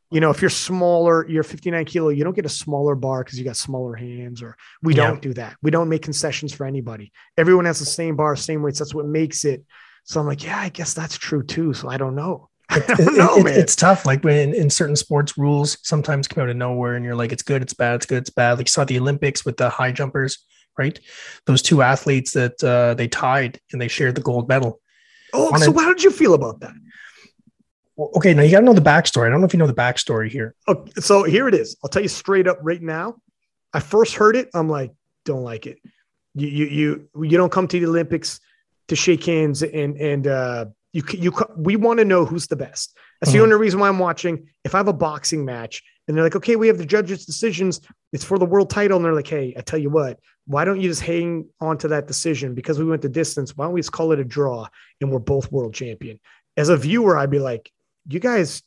[0.09, 3.38] you know if you're smaller you're 59 kilo you don't get a smaller bar because
[3.38, 5.07] you got smaller hands or we Yeah.
[5.07, 8.62] don't do that we don't make concessions for anybody everyone has the same bar same
[8.62, 9.64] weights that's what makes it
[10.04, 13.18] so i'm like yeah i guess that's true too so i don't know i don't
[13.18, 16.56] know it- man it's tough like when in certain sports rules sometimes come out of
[16.58, 18.84] nowhere and you're like it's good it's bad it's good it's bad like you saw
[18.84, 20.39] the olympics with the high jumpers
[20.78, 20.99] right
[21.45, 24.80] those two athletes that uh, they tied and they shared the gold medal
[25.34, 26.74] oh so it- how did you feel about that
[28.16, 29.74] okay now you got to know the backstory i don't know if you know the
[29.74, 31.76] backstory here Okay, so here it is.
[31.84, 33.16] I'll tell you straight up right now.
[33.74, 34.49] I first heard it.
[34.54, 34.91] I'm like,
[35.26, 35.78] don't like it.
[36.36, 38.39] You you you you don't come to the Olympics
[38.91, 42.97] to shake hands and and uh, you you we want to know who's the best.
[43.21, 43.43] That's the Mhm.
[43.43, 44.49] only reason why I'm watching.
[44.65, 47.79] If I have a boxing match and they're like, okay, we have the judges' decisions.
[48.11, 50.81] It's for the world title, and they're like, hey, I tell you what, why don't
[50.81, 53.55] you just hang on to that decision because we went the distance?
[53.55, 54.67] Why don't we just call it a draw
[54.99, 56.19] and we're both world champion?
[56.57, 57.71] As a viewer, I'd be like,
[58.09, 58.61] you guys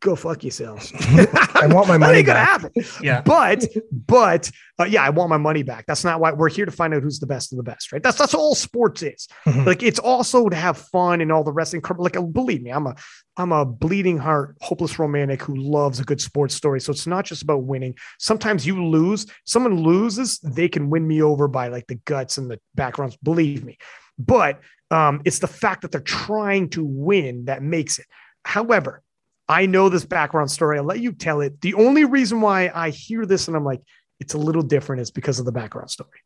[0.00, 0.92] go fuck yourselves.
[1.62, 2.48] I want my money ain't gonna back.
[2.48, 2.72] happen.
[3.02, 3.66] yeah But
[4.06, 4.50] but
[4.80, 5.86] uh, yeah, I want my money back.
[5.86, 8.02] That's not why we're here to find out who's the best of the best, right?
[8.02, 9.26] That's that's all sports is.
[9.46, 9.66] Mhm.
[9.66, 11.82] Like it's also to have fun and all the wrestling.
[11.98, 12.94] Like believe me, I'm a
[13.36, 16.80] I'm a bleeding heart, hopeless romantic who loves a good sports story.
[16.80, 17.96] So it's not just about winning.
[18.18, 19.26] Sometimes you lose.
[19.44, 23.16] Someone loses, they can win me over by like the guts and the backgrounds.
[23.22, 23.78] Believe me,
[24.18, 28.06] but um, it's the fact that they're trying to win that makes it.
[28.44, 29.02] However,
[29.48, 30.78] I know this background story.
[30.78, 31.60] I'll let you tell it.
[31.60, 33.80] The only reason why I hear this and I'm like,
[34.20, 36.20] it's a little different is because of the background story.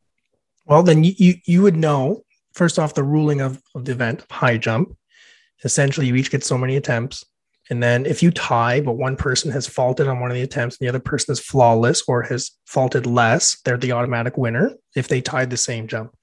[0.65, 4.25] Well, then you, you, you would know first off the ruling of, of the event,
[4.31, 4.97] high jump.
[5.65, 7.25] Essentially, you each get so many attempts.
[7.71, 10.77] And then if you tie, but one person has faulted on one of the attempts
[10.77, 15.07] and the other person is flawless or has faulted less, they're the automatic winner if
[15.07, 16.15] they tied the same jump.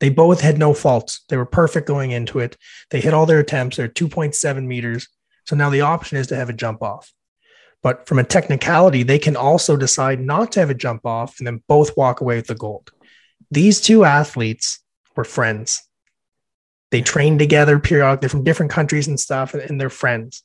[0.00, 1.22] They both had no faults.
[1.28, 2.56] They were perfect going into it.
[2.90, 3.76] They hit all their attempts.
[3.76, 5.08] They're 2.7 meters.
[5.46, 7.12] So now the option is to have a jump off.
[7.82, 11.46] But from a technicality, they can also decide not to have a jump off and
[11.46, 12.90] then both walk away with the gold.
[13.50, 14.80] These two athletes
[15.14, 15.82] were friends.
[16.90, 18.22] They trained together periodically.
[18.22, 20.42] They're from different countries and stuff, and they're friends.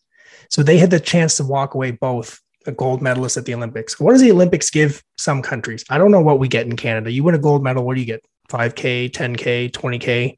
[0.49, 3.99] So they had the chance to walk away both a gold medalist at the Olympics.
[3.99, 5.83] What does the Olympics give some countries?
[5.89, 7.11] I don't know what we get in Canada.
[7.11, 8.23] You win a gold medal, what do you get?
[8.49, 10.37] 5K, 10K, 20K?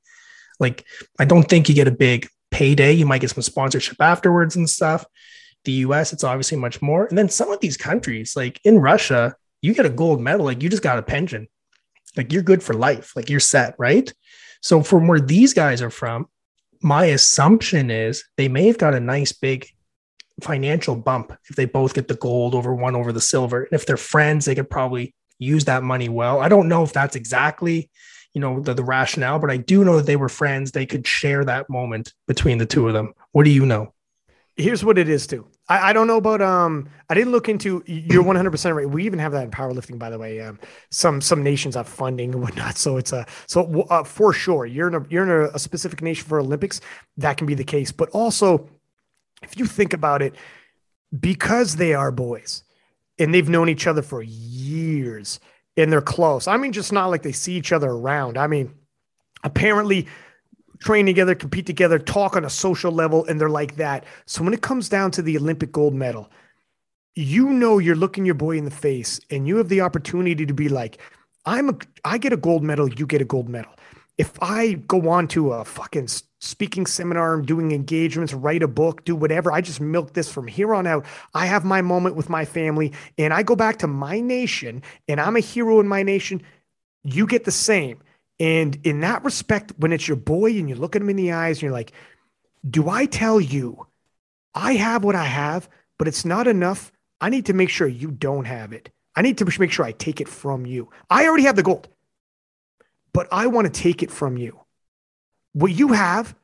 [0.60, 0.86] Like,
[1.20, 2.94] I don't think you get a big payday.
[2.94, 5.06] You might get some sponsorship afterwards and stuff.
[5.66, 7.06] The US, it's obviously much more.
[7.08, 10.62] And then some of these countries, like in Russia, you get a gold medal, like
[10.62, 11.48] you just got a pension.
[12.16, 14.14] Like you're good for life, like you're set, right?
[14.62, 16.28] So, from where these guys are from,
[16.82, 19.68] my assumption is they may have got a nice big
[20.42, 23.64] financial bump if they both get the gold over one over the silver.
[23.64, 26.40] And if they're friends, they could probably use that money well.
[26.40, 27.90] I don't know if that's exactly,
[28.34, 30.72] you know, the, the rationale, but I do know that they were friends.
[30.72, 33.14] They could share that moment between the two of them.
[33.32, 33.94] What do you know?
[34.56, 35.48] Here's what it is too.
[35.68, 36.90] I, I don't know about um.
[37.10, 37.84] I didn't look into.
[37.86, 38.90] You're 100 percent right.
[38.90, 40.42] We even have that in powerlifting, by the way.
[40.42, 40.60] Um,
[40.92, 42.78] some some nations have funding and whatnot.
[42.78, 44.66] So it's a so uh, for sure.
[44.66, 46.82] You're in a you're in a, a specific nation for Olympics.
[47.18, 48.70] That can be the case, but also
[49.42, 50.36] if you think about it,
[51.18, 52.64] because they are boys
[53.20, 55.40] and they've known each other for years
[55.78, 56.48] and they're close.
[56.48, 58.38] I mean, just not like they see each other around.
[58.38, 58.74] I mean,
[59.44, 60.08] apparently
[60.80, 64.06] train together, compete together, talk on a social level, and they're like that.
[64.26, 66.30] So when it comes down to the Olympic gold medal,
[67.16, 70.54] you know you're looking your boy in the face and you have the opportunity to
[70.54, 71.00] be like,
[71.46, 73.72] I'm a I get a gold medal, you get a gold medal.
[74.18, 76.08] If I go on to a fucking
[76.44, 79.52] speaking seminar, I'm doing engagements, write a book, do whatever.
[79.52, 81.06] I just milk this from here on out.
[81.34, 85.22] I have my moment with my family and I go back to my nation and
[85.22, 86.42] I'm a hero in my nation.
[87.04, 88.02] You get the same.
[88.40, 91.32] And in that respect, when it's your boy and you look at him in the
[91.32, 91.94] eyes and you're like,
[92.70, 93.88] do I tell you
[94.54, 96.92] I have what I have, but it's not enough?
[97.22, 98.90] I need to make sure you don't have it.
[99.16, 100.90] I need to make sure I take it from you.
[101.10, 101.88] I already have the gold,
[103.14, 104.63] but I want to take it from you
[105.54, 106.36] what you have,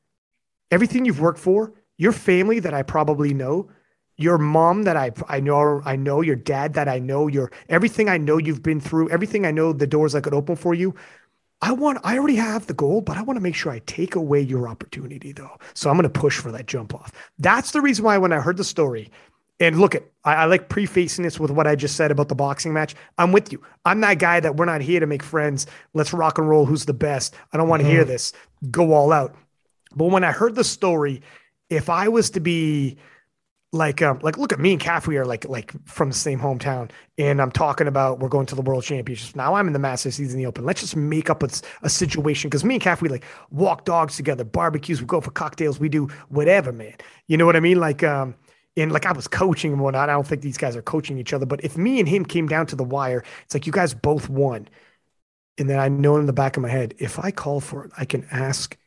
[0.72, 3.70] everything you've worked for, your family that I probably know,
[4.18, 8.10] your mom that I I know I know, your dad that I know, your everything
[8.10, 10.96] I know you've been through, everything I know the doors I could open for you.
[11.62, 14.16] I want I already have the goal, but I want to make sure I take
[14.16, 15.58] away your opportunity though.
[15.74, 17.12] So I'm going to push for that jump off.
[17.38, 19.12] That's the reason why when I heard the story,
[19.60, 22.36] and look at I, I like prefacing this with what I just said about the
[22.36, 22.96] boxing match.
[23.18, 23.62] I'm with you.
[23.86, 25.68] I'm that guy that we're not here to make friends.
[25.94, 26.66] Let's rock and roll.
[26.66, 27.36] Who's the best?
[27.54, 27.96] I don't want to mm-hmm.
[27.96, 28.34] hear this.
[28.72, 29.36] Go all out.
[29.96, 31.22] But when I heard the story,
[31.70, 32.98] if I was to be
[33.72, 36.90] like um like look at me and Caffrey are like like from the same hometown
[37.20, 40.18] and I'm talking about we're going to the world championships now I'm in the Masters
[40.18, 41.50] he's in the open let's just make up a,
[41.84, 45.80] a situation because me and Caffrey like walk dogs together barbecues we go for cocktails
[45.80, 46.96] we do whatever man
[47.28, 48.34] you know what I mean like um
[48.82, 50.10] and like I was coaching and whatnot.
[50.10, 52.48] I don't think these guys are coaching each other, but if me and him came
[52.48, 54.68] down to the wire, it's like you guys both won.
[55.58, 57.92] And then I know in the back of my head, if I call for it,
[57.98, 58.78] I can ask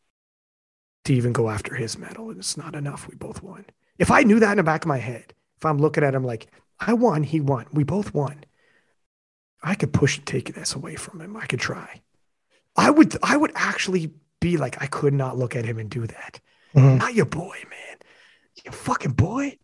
[1.04, 2.30] to even go after his medal.
[2.30, 3.08] And it's not enough.
[3.08, 3.66] We both won.
[3.98, 6.24] If I knew that in the back of my head, if I'm looking at him
[6.24, 6.48] like,
[6.80, 8.44] I won, he won, we both won.
[9.62, 11.36] I could push and take this away from him.
[11.36, 12.00] I could try.
[12.76, 16.06] I would I would actually be like, I could not look at him and do
[16.06, 16.40] that.
[16.74, 16.98] Mm-hmm.
[16.98, 17.98] Not your boy, man.
[18.64, 19.58] Your fucking boy.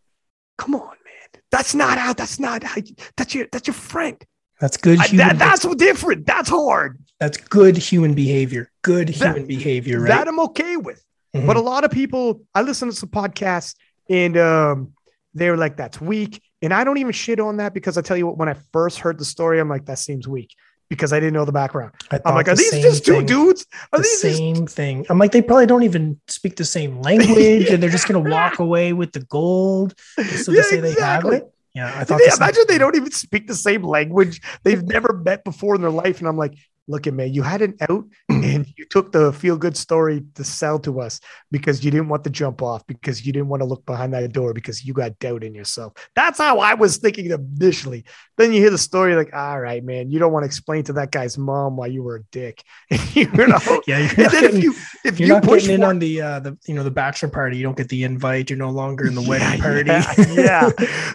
[0.59, 1.41] Come on, man.
[1.51, 2.13] That's not how.
[2.13, 2.81] That's not how.
[3.15, 3.47] That's your.
[3.51, 4.21] That's your friend.
[4.59, 4.99] That's good.
[5.01, 6.25] Human, I, that, that's different.
[6.25, 6.99] That's hard.
[7.17, 8.69] That's good human behavior.
[8.81, 10.01] Good human that, behavior.
[10.01, 10.09] Right.
[10.09, 11.01] That I'm okay with.
[11.33, 11.47] Mm-hmm.
[11.47, 13.75] But a lot of people, I listen to some podcasts
[14.09, 14.93] and um,
[15.33, 18.17] they were like, "That's weak," and I don't even shit on that because I tell
[18.17, 20.53] you what, when I first heard the story, I'm like, "That seems weak."
[20.89, 21.93] Because I didn't know the background.
[22.11, 23.67] I'm like, are the these just two dudes?
[23.93, 24.75] Are the these same just...
[24.75, 25.05] thing?
[25.09, 28.59] I'm like, they probably don't even speak the same language, and they're just gonna walk
[28.59, 29.93] away with the gold.
[30.17, 30.91] So yeah, they say exactly.
[30.95, 31.53] they have it.
[31.75, 32.19] Yeah, I thought.
[32.19, 34.41] They, imagine they don't even speak the same language.
[34.63, 36.55] They've never met before in their life, and I'm like,
[36.89, 40.43] look at me, you had an out and you took the feel good story to
[40.43, 41.19] sell to us
[41.51, 44.31] because you didn't want to jump off, because you didn't want to look behind that
[44.33, 45.93] door, because you got doubt in yourself.
[46.15, 48.05] That's how I was thinking initially.
[48.37, 50.93] Then you hear the story, like, all right, man, you don't want to explain to
[50.93, 52.63] that guy's mom why you were a dick.
[53.13, 53.99] you know, yeah.
[53.99, 54.73] You're not getting, if you
[55.03, 57.63] if you're you getting in on the uh the you know the bachelor party, you
[57.63, 58.49] don't get the invite.
[58.49, 59.89] You're no longer in the yeah, wedding party.
[59.89, 60.69] Yeah, yeah.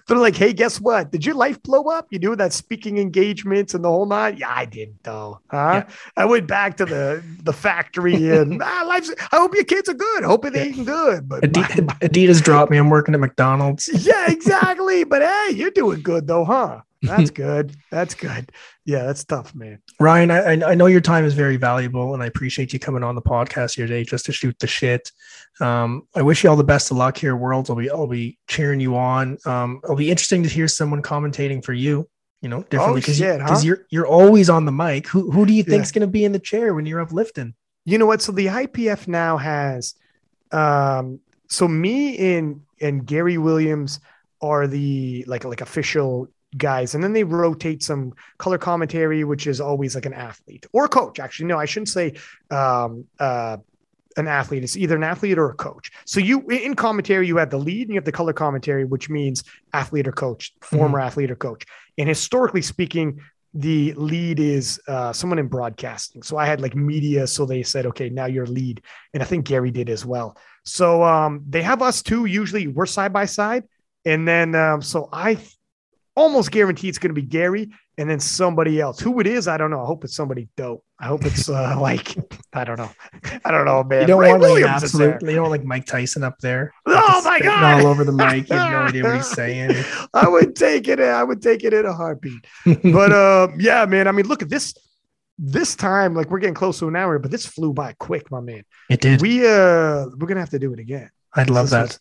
[0.07, 1.11] They're like, hey, guess what?
[1.11, 2.07] Did your life blow up?
[2.11, 4.37] You do that speaking engagements and the whole nine?
[4.37, 5.41] Yeah, I didn't though.
[5.65, 5.85] Huh?
[5.87, 5.95] Yeah.
[6.17, 9.11] I went back to the the factory and ah, life's.
[9.33, 10.25] I hope your kids are good.
[10.25, 10.65] They're yeah.
[10.65, 11.29] eating good.
[11.29, 12.77] But Adidas, my, Adidas dropped me.
[12.77, 13.89] I'm working at McDonald's.
[14.07, 15.05] yeah, exactly.
[15.05, 16.83] but hey, you're doing good though, huh?
[17.03, 17.77] That's good.
[17.91, 18.51] That's good.
[18.87, 19.81] Yeah, that's tough, man.
[20.01, 23.15] Ryan, I, I know your time is very valuable, and I appreciate you coming on
[23.15, 25.13] the podcast here today just to shoot the shit.
[25.61, 27.69] Um, I wish you all the best of luck here, Worlds.
[27.69, 29.39] I'll be I'll be cheering you on.
[29.45, 32.09] Um, it'll be interesting to hear someone commentating for you.
[32.45, 33.61] You know, differently because Oh, huh?
[33.65, 35.09] you're you're always on the mic.
[35.09, 35.95] Who who do you think's Yeah.
[36.01, 37.55] going to be in the chair when you're uplifting?
[37.87, 38.21] You know what?
[38.21, 39.95] So the IPF now has
[40.53, 43.99] um so me and and Gary Williams
[44.43, 46.29] are the like like official
[46.59, 50.87] guys and then they rotate some color commentary which is always like an athlete or
[50.87, 52.13] coach actually no I shouldn't say
[52.51, 53.57] um uh
[54.17, 57.51] an athlete it's either an athlete or a coach so you in commentary you have
[57.51, 59.43] the lead and you have the color commentary which means
[59.73, 61.65] athlete or coach former athlete or coach
[61.99, 63.21] and historically speaking
[63.55, 66.23] the lead is uh, someone in broadcasting.
[66.23, 67.27] So I had like media.
[67.27, 68.83] So they said, okay, now you're lead.
[69.13, 70.37] And I think Gary did as well.
[70.65, 72.25] So um, they have us too.
[72.25, 73.65] Usually we're side by side.
[74.05, 75.39] And then, um, so I
[76.17, 78.99] almost guarantee it's going to be Gary and then somebody else.
[79.01, 79.83] Who it is, I don't know.
[79.83, 80.85] I hope it's somebody dope.
[80.99, 82.17] I hope it's uh, like,
[82.53, 82.91] I don't know.
[83.45, 84.03] I don't know, man.
[84.03, 85.19] You don't Ray want like an Williams is there.
[85.23, 86.73] You don't want like Mike Tyson up there.
[86.87, 87.81] Oh my God.
[87.81, 88.49] All over the mic.
[88.51, 89.73] You have no idea what he's saying.
[90.13, 91.01] I would take it.
[91.01, 92.45] I would take it in a heartbeat.
[92.93, 94.09] but um, yeah, man.
[94.09, 94.75] I mean, look at this.
[95.39, 98.41] This time, like we're getting close to an hour, but this flew by quick, my
[98.41, 98.63] man.
[98.89, 99.21] it did.
[99.21, 101.11] We uh, we're gonna have to do it again.
[101.35, 101.83] I'd love This that.
[101.83, 102.01] was-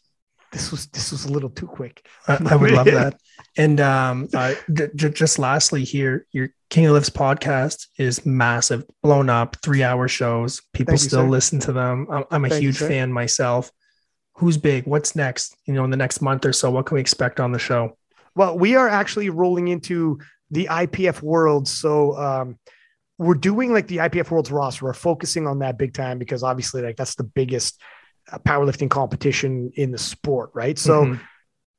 [0.53, 2.07] this was this was a little too quick.
[2.27, 3.19] I, I would love that.
[3.55, 8.83] And um, uh, j- j- just lastly, here, your King of Lifts podcast is massive,
[9.03, 10.59] blown up, three hour shows.
[10.73, 11.29] People Thank still sir.
[11.29, 12.07] listen to them.
[12.09, 12.87] I'm, I'm a Thank huge sir.
[12.87, 13.71] fan myself.
[14.37, 14.87] Who's big?
[14.87, 15.55] What's next?
[15.67, 17.95] You know, in the next month or so, what can we expect on the show?
[18.35, 20.17] Well, we are actually rolling into
[20.49, 22.57] the IPF world, so um,
[23.19, 24.85] we're doing like the IPF Worlds roster.
[24.85, 27.79] We're focusing on that big time because obviously, like that's the biggest
[28.39, 30.77] powerlifting competition in the sport, right?
[30.77, 31.05] So.
[31.05, 31.19] Mhm.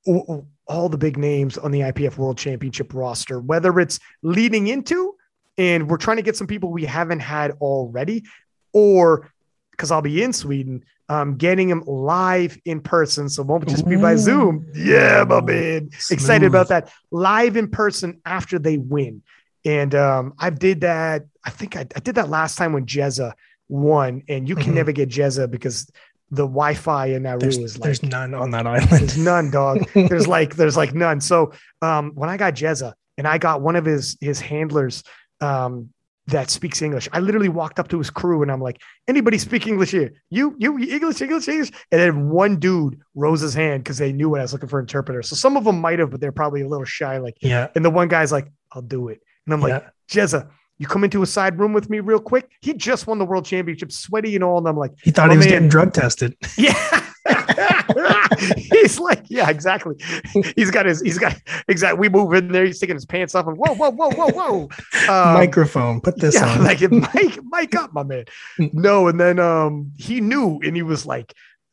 [0.07, 4.67] o- o- all the big names on the IPF World Championship roster, whether it's leading
[4.67, 5.15] into
[5.59, 8.25] and we're trying to get some people we haven't had already,
[8.75, 9.31] or
[9.71, 13.29] because I'll be in Sweden, um, getting them live in person.
[13.31, 14.67] So won't just be by Zoom.
[14.75, 15.89] Yeah, my man.
[16.11, 16.91] Excited about that.
[17.11, 19.23] Live in person after they win.
[19.65, 21.25] And um, I did that.
[21.45, 23.33] I think I, I did that last time when Jezza
[23.69, 24.77] won, and you can Mhm.
[24.77, 25.91] never get Jezza because
[26.35, 28.91] the Wi-Fi in that There's, room is like there's none on that island.
[28.91, 29.89] there's none, dog.
[29.95, 31.20] There's like there's like none.
[31.20, 35.03] So um, when I got Jezza and I got one of his his handlers
[35.41, 35.91] um,
[36.26, 39.66] that speaks English, I literally walked up to his crew and I'm like, anybody speak
[39.66, 40.12] English here?
[40.30, 41.70] You you English English English?
[41.93, 44.80] And then one dude rose his hand because they knew what I was looking for
[44.80, 45.22] interpreter.
[45.22, 47.18] So some of them might have, but they're probably a little shy.
[47.18, 47.68] Like, yeah.
[47.74, 49.22] and the one guy's like, I'll do it.
[49.47, 49.91] And I'm like, yeah.
[50.09, 50.49] Jezza.
[50.79, 52.51] You come into a side room with me real quick.
[52.61, 54.59] He just won the world championship, sweaty and all.
[54.59, 56.37] And I'm like, He thought he was man- getting drug tested.
[56.59, 57.11] yeah.
[58.57, 59.97] he's like, yeah, exactly.
[60.57, 61.37] He's got his, he's got
[61.68, 62.01] exactly.
[62.01, 62.66] We move in there.
[62.66, 64.62] He's taking his pants off and whoa, whoa, whoa, whoa, whoa.
[65.09, 66.01] Um, Microphone.
[66.01, 66.64] Put this yeah, on.
[66.64, 68.25] like Mike, Mike up, my man.
[68.59, 71.33] No, and then um, he knew, and he was like,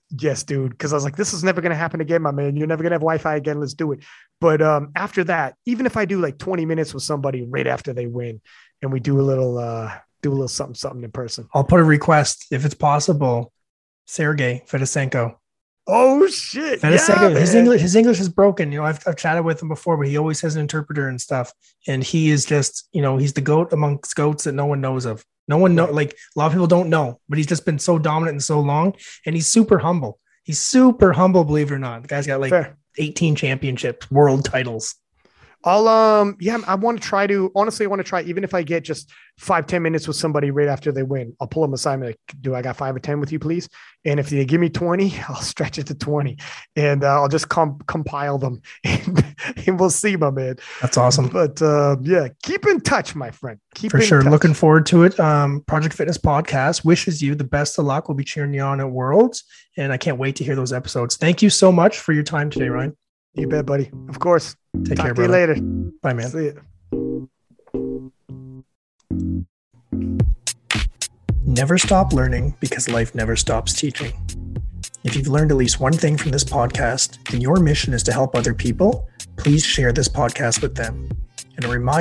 [0.09, 2.55] "Yes, dude," because I was like, "This is never gonna happen again, my man.
[2.55, 3.59] You're never gonna have Wi-Fi again.
[3.59, 3.99] Let's do it."
[4.39, 7.93] But um, after that, even if I do like 20 minutes with somebody right after
[7.93, 8.41] they win,
[8.81, 11.47] and we do a little, uh, do a little something, something in person.
[11.53, 13.51] I'll put a request if it's possible.
[14.05, 15.35] Sergey Fedosienko.
[15.87, 16.81] Oh shit!
[16.81, 17.55] Fedosienko, Yeah, his.
[17.55, 18.71] English, his English is broken.
[18.71, 21.19] You know, I've, I've chatted with him before, but he always has an interpreter and
[21.19, 21.51] stuff.
[21.87, 25.05] And he is just, you know, he's the goat amongst goats that no one knows
[25.05, 25.25] of.
[25.47, 27.97] No one know, like a lot of people don't know, but he's just been so
[27.97, 28.93] dominant and so long,
[29.25, 30.19] and he's super humble.
[30.43, 32.03] He's super humble, believe it or not.
[32.03, 32.77] The guy's got like Fair.
[32.97, 34.95] 18 championships, world titles.
[35.63, 38.53] I'll um yeah, I want to try to honestly I want to try even if
[38.53, 41.35] I get just five, ten minutes with somebody right after they win.
[41.39, 43.69] I'll pull them aside and like, do I got five or ten with you, please?
[44.03, 46.37] And if they give me 20, I'll stretch it to 20
[46.75, 49.35] and uh, I'll just com- compile them and,
[49.67, 50.57] and we'll see, my man.
[50.81, 51.27] That's awesome.
[51.27, 53.59] But uh, yeah, keep in touch, my friend.
[53.75, 54.21] Keep For sure.
[54.21, 54.31] touch.
[54.31, 55.19] Looking forward to it.
[55.19, 58.09] Um, Project Fitness Podcast wishes you the best of luck.
[58.09, 59.43] We'll be cheering you on at Worlds.
[59.77, 61.17] And I can't wait to hear those episodes.
[61.17, 62.97] Thank you so much for your time today, Ryan.
[63.33, 63.89] You bet, buddy.
[64.09, 64.55] Of course.
[64.85, 65.55] Take Talk care, to you later.
[66.01, 66.29] Bye, man.
[66.29, 66.51] See ya.
[71.45, 74.13] Never stop learning because life never stops teaching.
[75.03, 78.13] If you've learned at least one thing from this podcast and your mission is to
[78.13, 81.09] help other people, please share this podcast with them.
[81.55, 81.99] And a reminder